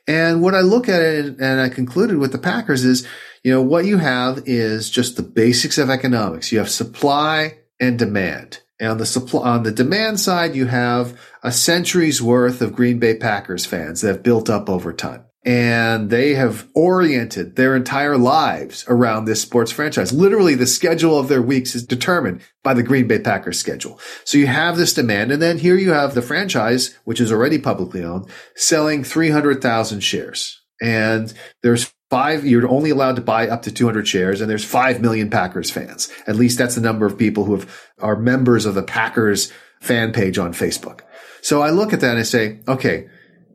[0.08, 3.08] And what I look at it and I concluded with the Packers is,
[3.44, 6.52] you know, what you have is just the basics of economics.
[6.52, 8.60] You have supply and demand.
[8.80, 13.00] And on the supply, on the demand side, you have a century's worth of Green
[13.00, 15.24] Bay Packers fans that have built up over time.
[15.44, 20.12] And they have oriented their entire lives around this sports franchise.
[20.12, 23.98] Literally, the schedule of their weeks is determined by the Green Bay Packers schedule.
[24.26, 25.32] So you have this demand.
[25.32, 30.62] And then here you have the franchise, which is already publicly owned, selling 300,000 shares.
[30.82, 35.02] And there's five, you're only allowed to buy up to 200 shares and there's 5
[35.02, 36.12] million Packers fans.
[36.26, 39.52] At least that's the number of people who have, are members of the Packers
[39.82, 41.02] fan page on Facebook.
[41.42, 43.10] So I look at that and I say, okay,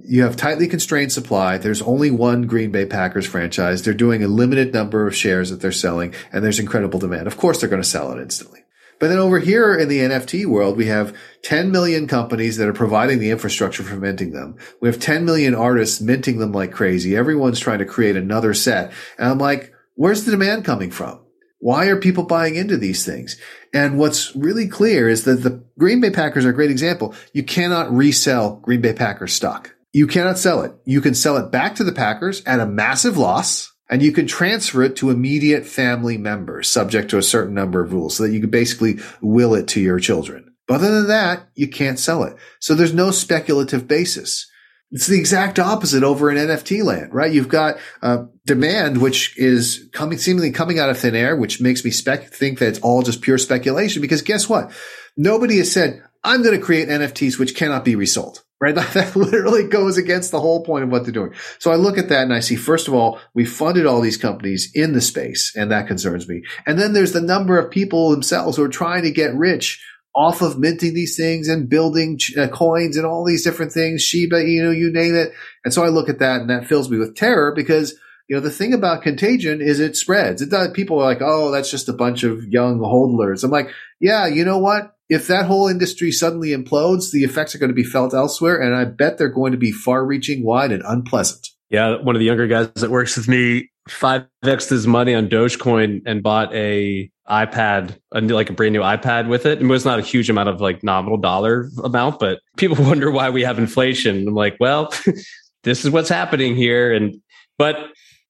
[0.04, 1.58] you have tightly constrained supply.
[1.58, 3.82] There's only one Green Bay Packers franchise.
[3.82, 7.26] They're doing a limited number of shares that they're selling and there's incredible demand.
[7.26, 8.61] Of course, they're going to sell it instantly.
[9.02, 12.72] But then over here in the NFT world, we have 10 million companies that are
[12.72, 14.56] providing the infrastructure for minting them.
[14.80, 17.16] We have 10 million artists minting them like crazy.
[17.16, 18.92] Everyone's trying to create another set.
[19.18, 21.18] And I'm like, where's the demand coming from?
[21.58, 23.40] Why are people buying into these things?
[23.74, 27.12] And what's really clear is that the Green Bay Packers are a great example.
[27.32, 29.74] You cannot resell Green Bay Packers stock.
[29.92, 30.74] You cannot sell it.
[30.84, 34.26] You can sell it back to the Packers at a massive loss and you can
[34.26, 38.32] transfer it to immediate family members subject to a certain number of rules so that
[38.32, 40.54] you can basically will it to your children.
[40.66, 42.34] But other than that, you can't sell it.
[42.58, 44.50] So there's no speculative basis.
[44.92, 47.30] It's the exact opposite over in NFT land, right?
[47.30, 51.84] You've got uh, demand, which is coming, seemingly coming out of thin air, which makes
[51.84, 54.00] me spec- think that it's all just pure speculation.
[54.00, 54.72] Because guess what?
[55.18, 58.74] Nobody has said, I'm going to create NFTs which cannot be resold right?
[58.92, 61.34] That literally goes against the whole point of what they're doing.
[61.58, 64.16] So I look at that and I see, first of all, we funded all these
[64.16, 66.42] companies in the space and that concerns me.
[66.64, 69.84] And then there's the number of people themselves who are trying to get rich
[70.14, 74.44] off of minting these things and building uh, coins and all these different things, Shiba,
[74.44, 75.32] you know, you name it.
[75.64, 77.98] And so I look at that and that fills me with terror because
[78.28, 80.40] you know, the thing about contagion is it spreads.
[80.40, 83.42] It does, people are like, oh, that's just a bunch of young hodlers.
[83.42, 84.94] I'm like, yeah, you know what?
[85.12, 88.58] If that whole industry suddenly implodes, the effects are going to be felt elsewhere.
[88.58, 91.48] And I bet they're going to be far reaching, wide, and unpleasant.
[91.68, 92.00] Yeah.
[92.00, 96.22] One of the younger guys that works with me 5x his money on Dogecoin and
[96.22, 99.60] bought a iPad, a new, like a brand new iPad with it.
[99.60, 103.28] It was not a huge amount of like nominal dollar amount, but people wonder why
[103.28, 104.28] we have inflation.
[104.28, 104.94] I'm like, well,
[105.62, 106.90] this is what's happening here.
[106.90, 107.20] And,
[107.58, 107.76] but,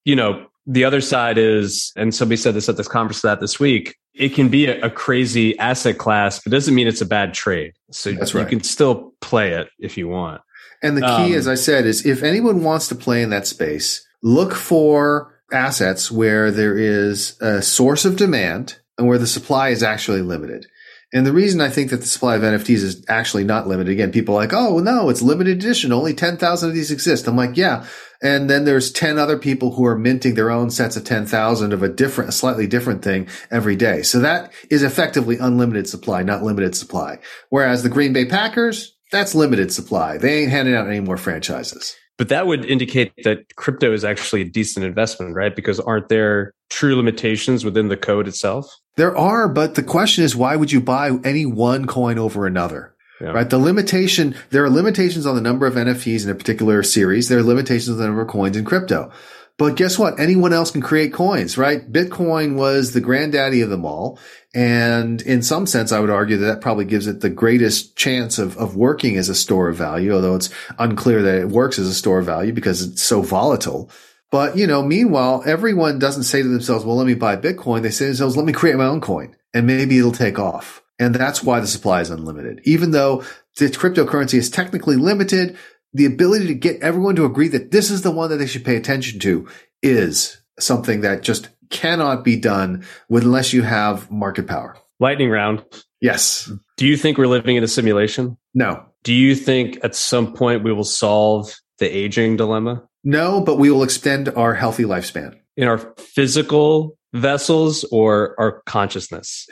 [0.05, 3.61] you know, the other side is, and somebody said this at this conference that this
[3.61, 7.35] week, it can be a, a, crazy asset class, but doesn't mean it's a bad
[7.35, 7.73] trade.
[7.91, 8.43] So That's right.
[8.43, 10.43] you can still play it if you want.
[10.83, 13.47] And the key, um, as I said, is if anyone wants to play in that
[13.47, 19.69] space, look for assets where there is a source of demand and where the supply
[19.69, 20.67] is actually limited.
[21.15, 24.13] And the reason I think that the supply of NFTs is actually not limited, again,
[24.13, 25.93] people are like, oh, no, it's limited edition.
[25.93, 27.27] Only 10,000 of these exist.
[27.27, 27.85] I'm like, yeah.
[28.23, 31.83] And then there's 10 other people who are minting their own sets of 10,000 of
[31.83, 34.03] a different, a slightly different thing every day.
[34.03, 37.19] So that is effectively unlimited supply, not limited supply.
[37.51, 40.17] Whereas the Green Bay Packers, that's limited supply.
[40.17, 41.95] They ain't handing out any more franchises.
[42.17, 45.55] But that would indicate that crypto is actually a decent investment, right?
[45.55, 48.73] Because aren't there true limitations within the code itself?
[48.97, 52.95] There are, but the question is, why would you buy any one coin over another?
[53.21, 53.29] Yeah.
[53.29, 53.49] Right.
[53.49, 57.29] The limitation, there are limitations on the number of NFTs in a particular series.
[57.29, 59.13] There are limitations on the number of coins in crypto.
[59.59, 60.19] But guess what?
[60.19, 61.91] Anyone else can create coins, right?
[61.91, 64.19] Bitcoin was the granddaddy of them all.
[64.55, 68.39] And in some sense, I would argue that that probably gives it the greatest chance
[68.39, 71.87] of, of working as a store of value, although it's unclear that it works as
[71.87, 73.89] a store of value because it's so volatile.
[74.33, 77.83] But, you know, meanwhile, everyone doesn't say to themselves, well, let me buy Bitcoin.
[77.83, 80.83] They say to themselves, let me create my own coin and maybe it'll take off.
[80.99, 82.63] And that's why the supply is unlimited.
[82.65, 83.25] Even though
[83.59, 85.59] the cryptocurrency is technically limited,
[85.93, 88.65] the ability to get everyone to agree that this is the one that they should
[88.65, 89.47] pay attention to
[89.83, 94.77] is something that just cannot be done unless you have market power.
[94.99, 95.63] Lightning round.
[96.01, 96.51] Yes.
[96.79, 98.39] Do you think we're living in a simulation?
[98.55, 98.85] No.
[99.03, 102.89] Do you think at some point we will solve the aging dilemma?
[103.05, 105.37] No, but we will extend our healthy lifespan.
[105.57, 109.47] In our physical vessels or our consciousness?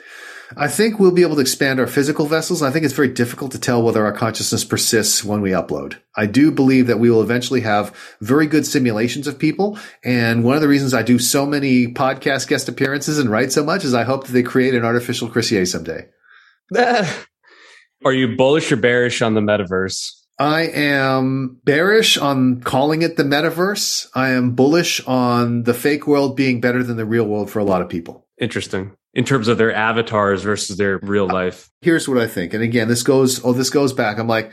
[0.57, 2.61] I think we'll be able to expand our physical vessels.
[2.61, 5.97] I think it's very difficult to tell whether our consciousness persists when we upload.
[6.15, 9.79] I do believe that we will eventually have very good simulations of people.
[10.03, 13.63] And one of the reasons I do so many podcast guest appearances and write so
[13.63, 16.07] much is I hope that they create an artificial Chris someday.
[18.03, 20.20] Are you bullish or bearish on the metaverse?
[20.41, 24.07] I am bearish on calling it the metaverse.
[24.15, 27.63] I am bullish on the fake world being better than the real world for a
[27.63, 28.25] lot of people.
[28.39, 28.97] Interesting.
[29.13, 31.69] in terms of their avatars versus their real life?
[31.81, 32.55] Here's what I think.
[32.55, 34.17] And again, this goes, oh, this goes back.
[34.17, 34.51] I'm like,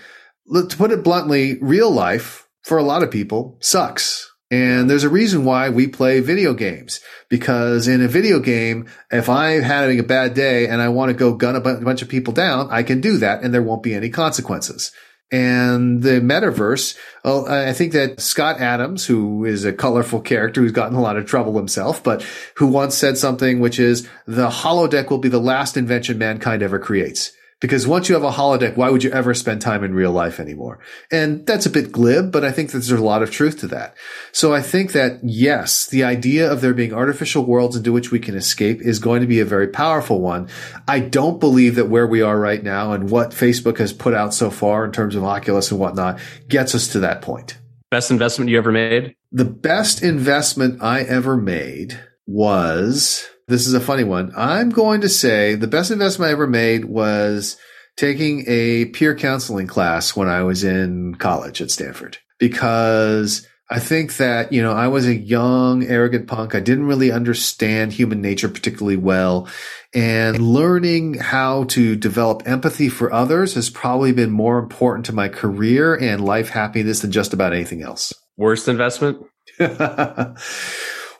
[0.52, 4.30] to put it bluntly, real life for a lot of people sucks.
[4.50, 9.30] And there's a reason why we play video games because in a video game, if
[9.30, 12.34] I'm having a bad day and I want to go gun a bunch of people
[12.34, 14.92] down, I can do that and there won't be any consequences.
[15.30, 20.72] And the metaverse, well, I think that Scott Adams, who is a colorful character who's
[20.72, 22.24] gotten a lot of trouble himself, but
[22.54, 26.78] who once said something which is the holodeck will be the last invention mankind ever
[26.78, 27.32] creates.
[27.60, 30.38] Because once you have a holodeck, why would you ever spend time in real life
[30.38, 30.78] anymore?
[31.10, 33.66] And that's a bit glib, but I think that there's a lot of truth to
[33.68, 33.96] that.
[34.30, 38.20] So I think that yes, the idea of there being artificial worlds into which we
[38.20, 40.48] can escape is going to be a very powerful one.
[40.86, 44.34] I don't believe that where we are right now and what Facebook has put out
[44.34, 47.58] so far in terms of Oculus and whatnot gets us to that point.
[47.90, 49.16] Best investment you ever made?
[49.32, 51.98] The best investment I ever made
[52.28, 54.30] was this is a funny one.
[54.36, 57.56] I'm going to say the best investment I ever made was
[57.96, 64.16] taking a peer counseling class when I was in college at Stanford because I think
[64.18, 66.54] that, you know, I was a young, arrogant punk.
[66.54, 69.48] I didn't really understand human nature particularly well.
[69.94, 75.28] And learning how to develop empathy for others has probably been more important to my
[75.28, 78.12] career and life happiness than just about anything else.
[78.36, 79.24] Worst investment?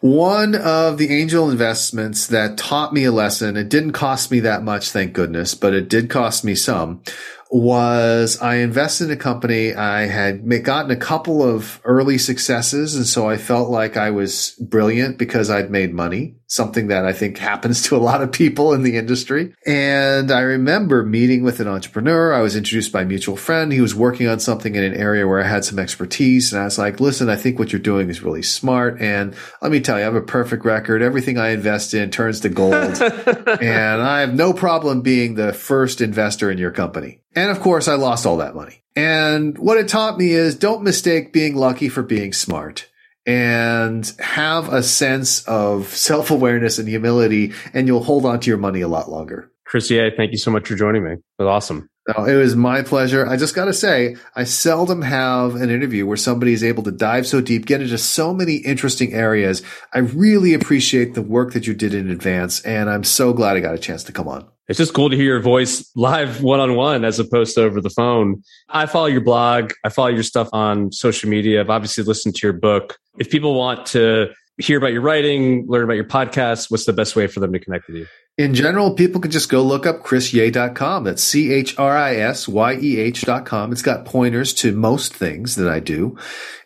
[0.01, 4.62] One of the angel investments that taught me a lesson, it didn't cost me that
[4.62, 7.03] much, thank goodness, but it did cost me some,
[7.51, 9.74] was I invested in a company.
[9.74, 12.94] I had gotten a couple of early successes.
[12.94, 17.12] And so I felt like I was brilliant because I'd made money, something that I
[17.12, 19.55] think happens to a lot of people in the industry.
[19.66, 22.34] And I remember meeting with an entrepreneur.
[22.34, 23.72] I was introduced by a mutual friend.
[23.72, 26.53] He was working on something in an area where I had some expertise.
[26.53, 29.01] And I was like, listen, I think what you're doing is really smart.
[29.01, 31.01] And let me tell you, I have a perfect record.
[31.01, 32.74] Everything I invest in turns to gold.
[33.03, 37.20] and I have no problem being the first investor in your company.
[37.39, 38.82] And of course, I lost all that money.
[38.97, 42.89] And what it taught me is don't mistake being lucky for being smart
[43.26, 48.59] and have a sense of self awareness and humility, and you'll hold on to your
[48.59, 49.53] money a lot longer.
[49.64, 51.12] Chris Yeh, thank you so much for joining me.
[51.12, 51.89] It was awesome.
[52.09, 53.24] No, it was my pleasure.
[53.24, 56.91] I just got to say, I seldom have an interview where somebody is able to
[56.91, 59.62] dive so deep, get into so many interesting areas.
[59.93, 63.61] I really appreciate the work that you did in advance, and I'm so glad I
[63.61, 64.49] got a chance to come on.
[64.69, 67.81] It's just cool to hear your voice live one on one as opposed to over
[67.81, 68.43] the phone.
[68.69, 69.73] I follow your blog.
[69.85, 71.61] I follow your stuff on social media.
[71.61, 72.99] I've obviously listened to your book.
[73.19, 77.16] If people want to hear about your writing, learn about your podcast, what's the best
[77.16, 78.07] way for them to connect with you?
[78.37, 81.03] In general, people can just go look up chrisyeh.com.
[81.03, 83.73] That's C H R I S Y E H.com.
[83.73, 86.16] It's got pointers to most things that I do.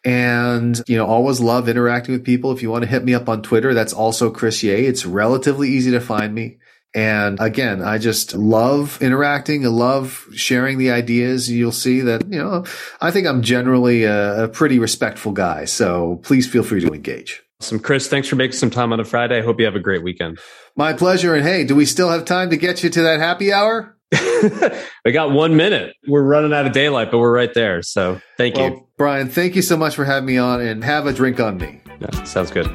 [0.05, 2.53] And, you know, always love interacting with people.
[2.53, 4.75] If you want to hit me up on Twitter, that's also Chris Yeh.
[4.75, 6.59] It's relatively easy to find me.
[6.95, 9.65] And again, I just love interacting.
[9.65, 11.51] I love sharing the ideas.
[11.51, 12.65] You'll see that, you know,
[13.01, 15.65] I think I'm generally a, a pretty respectful guy.
[15.65, 17.43] So please feel free to engage.
[17.61, 17.79] Awesome.
[17.79, 19.39] Chris, thanks for making some time on a Friday.
[19.39, 20.39] I hope you have a great weekend.
[20.77, 21.35] My pleasure.
[21.35, 23.97] And hey, do we still have time to get you to that happy hour?
[25.05, 25.95] we got one minute.
[26.07, 27.81] We're running out of daylight, but we're right there.
[27.83, 28.89] So thank well, you.
[28.99, 31.81] Brian, thank you so much for having me on and have a drink on me.
[32.01, 32.69] Yeah, sounds good.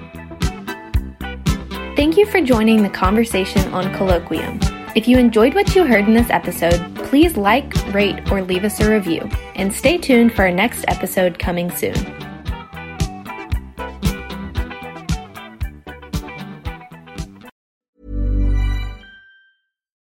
[1.97, 4.61] Thank you for joining the conversation on Colloquium.
[4.95, 8.79] If you enjoyed what you heard in this episode, please like, rate, or leave us
[8.79, 9.21] a review.
[9.55, 11.95] And stay tuned for our next episode coming soon.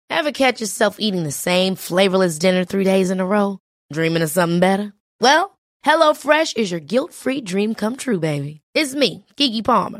[0.10, 3.60] Ever catch yourself eating the same flavorless dinner three days in a row?
[3.92, 4.94] Dreaming of something better?
[5.20, 8.62] Well, HelloFresh is your guilt free dream come true, baby.
[8.74, 10.00] It's me, Keke Palmer.